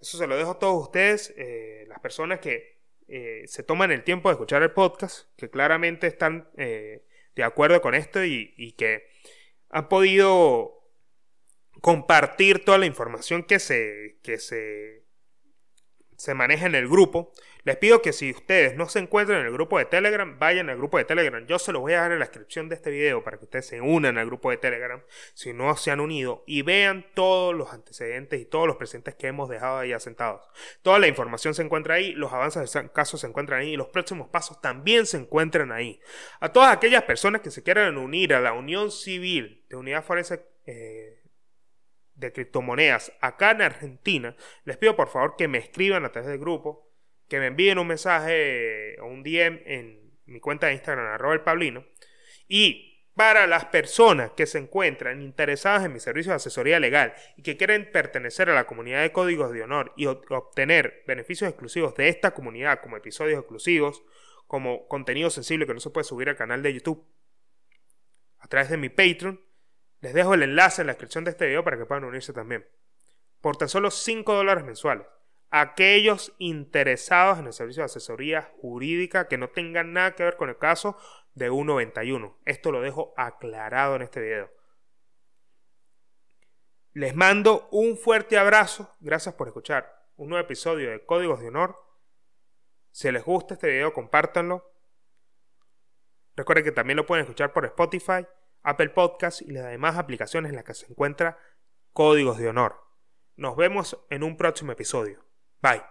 Eso 0.00 0.16
se 0.16 0.26
lo 0.26 0.34
dejo 0.34 0.52
a 0.52 0.58
todos 0.58 0.84
ustedes, 0.84 1.34
eh, 1.36 1.84
las 1.86 2.00
personas 2.00 2.40
que 2.40 2.80
eh, 3.08 3.42
se 3.46 3.62
toman 3.62 3.90
el 3.90 4.04
tiempo 4.04 4.30
de 4.30 4.32
escuchar 4.32 4.62
el 4.62 4.72
podcast, 4.72 5.28
que 5.36 5.50
claramente 5.50 6.06
están 6.06 6.48
eh, 6.56 7.04
de 7.36 7.42
acuerdo 7.42 7.82
con 7.82 7.94
esto 7.94 8.24
y, 8.24 8.54
y 8.56 8.72
que 8.72 9.06
han 9.68 9.90
podido 9.90 10.82
compartir 11.82 12.64
toda 12.64 12.78
la 12.78 12.86
información 12.86 13.42
que 13.42 13.58
se, 13.58 14.18
que 14.22 14.38
se, 14.38 15.04
se 16.16 16.32
maneja 16.32 16.64
en 16.64 16.76
el 16.76 16.88
grupo. 16.88 17.32
Les 17.64 17.76
pido 17.76 18.00
que 18.00 18.12
si 18.12 18.30
ustedes 18.30 18.76
no 18.76 18.88
se 18.88 18.98
encuentran 18.98 19.40
en 19.40 19.46
el 19.46 19.52
grupo 19.52 19.78
de 19.78 19.84
Telegram, 19.84 20.38
vayan 20.38 20.70
al 20.70 20.76
grupo 20.76 20.98
de 20.98 21.04
Telegram. 21.04 21.46
Yo 21.46 21.58
se 21.58 21.72
los 21.72 21.82
voy 21.82 21.92
a 21.92 21.96
dejar 21.96 22.12
en 22.12 22.18
la 22.18 22.26
descripción 22.26 22.68
de 22.68 22.74
este 22.74 22.90
video 22.90 23.22
para 23.22 23.38
que 23.38 23.44
ustedes 23.44 23.66
se 23.66 23.80
unan 23.80 24.18
al 24.18 24.26
grupo 24.26 24.50
de 24.50 24.56
Telegram 24.56 25.02
si 25.34 25.52
no 25.52 25.76
se 25.76 25.90
han 25.90 26.00
unido 26.00 26.42
y 26.46 26.62
vean 26.62 27.06
todos 27.14 27.54
los 27.54 27.72
antecedentes 27.72 28.40
y 28.40 28.44
todos 28.44 28.66
los 28.66 28.76
presentes 28.76 29.14
que 29.14 29.26
hemos 29.26 29.48
dejado 29.48 29.78
ahí 29.78 29.92
asentados. 29.92 30.42
Toda 30.82 30.98
la 30.98 31.08
información 31.08 31.54
se 31.54 31.62
encuentra 31.62 31.94
ahí, 31.94 32.12
los 32.12 32.32
avances 32.32 32.72
del 32.72 32.92
caso 32.92 33.18
se 33.18 33.26
encuentran 33.26 33.60
ahí 33.60 33.72
y 33.72 33.76
los 33.76 33.88
próximos 33.88 34.28
pasos 34.28 34.60
también 34.60 35.06
se 35.06 35.18
encuentran 35.18 35.72
ahí. 35.72 36.00
A 36.40 36.50
todas 36.52 36.74
aquellas 36.74 37.04
personas 37.04 37.42
que 37.42 37.50
se 37.50 37.62
quieran 37.62 37.98
unir 37.98 38.34
a 38.34 38.40
la 38.40 38.52
Unión 38.52 38.90
Civil 38.90 39.64
de 39.68 39.76
Unidad 39.76 40.04
Forense 40.04 40.46
eh, 40.66 41.22
de 42.14 42.32
criptomonedas 42.32 43.12
acá 43.20 43.52
en 43.52 43.62
Argentina, 43.62 44.36
les 44.64 44.76
pido 44.76 44.94
por 44.94 45.08
favor 45.08 45.36
que 45.36 45.48
me 45.48 45.58
escriban 45.58 46.04
a 46.04 46.12
través 46.12 46.28
del 46.28 46.38
grupo, 46.38 46.89
que 47.30 47.38
me 47.38 47.46
envíen 47.46 47.78
un 47.78 47.86
mensaje 47.86 49.00
o 49.00 49.06
un 49.06 49.22
DM 49.22 49.62
en 49.64 50.18
mi 50.26 50.40
cuenta 50.40 50.66
de 50.66 50.74
Instagram, 50.74 51.06
arroba 51.06 51.32
el 51.32 51.42
Pablino. 51.42 51.86
Y 52.48 53.08
para 53.14 53.46
las 53.46 53.66
personas 53.66 54.32
que 54.32 54.46
se 54.46 54.58
encuentran 54.58 55.22
interesadas 55.22 55.84
en 55.84 55.92
mi 55.92 56.00
servicio 56.00 56.32
de 56.32 56.36
asesoría 56.36 56.80
legal 56.80 57.14
y 57.36 57.42
que 57.42 57.56
quieren 57.56 57.90
pertenecer 57.92 58.50
a 58.50 58.54
la 58.54 58.66
comunidad 58.66 59.02
de 59.02 59.12
códigos 59.12 59.52
de 59.52 59.62
honor 59.62 59.92
y 59.96 60.06
obtener 60.06 61.04
beneficios 61.06 61.48
exclusivos 61.48 61.94
de 61.94 62.08
esta 62.08 62.32
comunidad, 62.32 62.80
como 62.80 62.96
episodios 62.96 63.38
exclusivos, 63.38 64.02
como 64.48 64.88
contenido 64.88 65.30
sensible 65.30 65.66
que 65.66 65.74
no 65.74 65.80
se 65.80 65.90
puede 65.90 66.04
subir 66.04 66.28
al 66.28 66.36
canal 66.36 66.62
de 66.62 66.74
YouTube, 66.74 67.06
a 68.38 68.48
través 68.48 68.70
de 68.70 68.76
mi 68.76 68.88
Patreon, 68.88 69.40
les 70.00 70.14
dejo 70.14 70.34
el 70.34 70.42
enlace 70.42 70.82
en 70.82 70.88
la 70.88 70.94
descripción 70.94 71.22
de 71.22 71.30
este 71.30 71.46
video 71.46 71.62
para 71.62 71.78
que 71.78 71.86
puedan 71.86 72.04
unirse 72.04 72.32
también. 72.32 72.66
Por 73.40 73.56
tan 73.56 73.68
solo 73.68 73.92
5 73.92 74.34
dólares 74.34 74.64
mensuales. 74.64 75.06
Aquellos 75.50 76.32
interesados 76.38 77.38
en 77.38 77.46
el 77.46 77.52
servicio 77.52 77.82
de 77.82 77.86
asesoría 77.86 78.52
jurídica 78.60 79.26
que 79.28 79.38
no 79.38 79.48
tengan 79.48 79.92
nada 79.92 80.14
que 80.14 80.22
ver 80.22 80.36
con 80.36 80.48
el 80.48 80.58
caso 80.58 80.96
de 81.34 81.48
191. 81.48 82.38
Esto 82.44 82.70
lo 82.70 82.80
dejo 82.80 83.12
aclarado 83.16 83.96
en 83.96 84.02
este 84.02 84.20
video. 84.20 84.50
Les 86.92 87.14
mando 87.14 87.68
un 87.70 87.96
fuerte 87.96 88.38
abrazo. 88.38 88.96
Gracias 89.00 89.34
por 89.34 89.48
escuchar 89.48 90.08
un 90.16 90.28
nuevo 90.28 90.44
episodio 90.44 90.90
de 90.90 91.04
Códigos 91.04 91.40
de 91.40 91.48
Honor. 91.48 91.76
Si 92.92 93.10
les 93.10 93.24
gusta 93.24 93.54
este 93.54 93.68
video, 93.68 93.92
compártanlo. 93.92 94.72
Recuerden 96.36 96.64
que 96.64 96.72
también 96.72 96.96
lo 96.96 97.06
pueden 97.06 97.24
escuchar 97.24 97.52
por 97.52 97.64
Spotify 97.64 98.26
Apple 98.62 98.90
Podcast 98.90 99.42
y 99.42 99.52
las 99.52 99.66
demás 99.66 99.96
aplicaciones 99.96 100.50
en 100.50 100.56
las 100.56 100.64
que 100.64 100.74
se 100.74 100.86
encuentra 100.86 101.38
Códigos 101.92 102.38
de 102.38 102.48
Honor. 102.48 102.80
Nos 103.36 103.56
vemos 103.56 103.98
en 104.10 104.22
un 104.22 104.36
próximo 104.36 104.72
episodio. 104.72 105.24
Bye. 105.62 105.82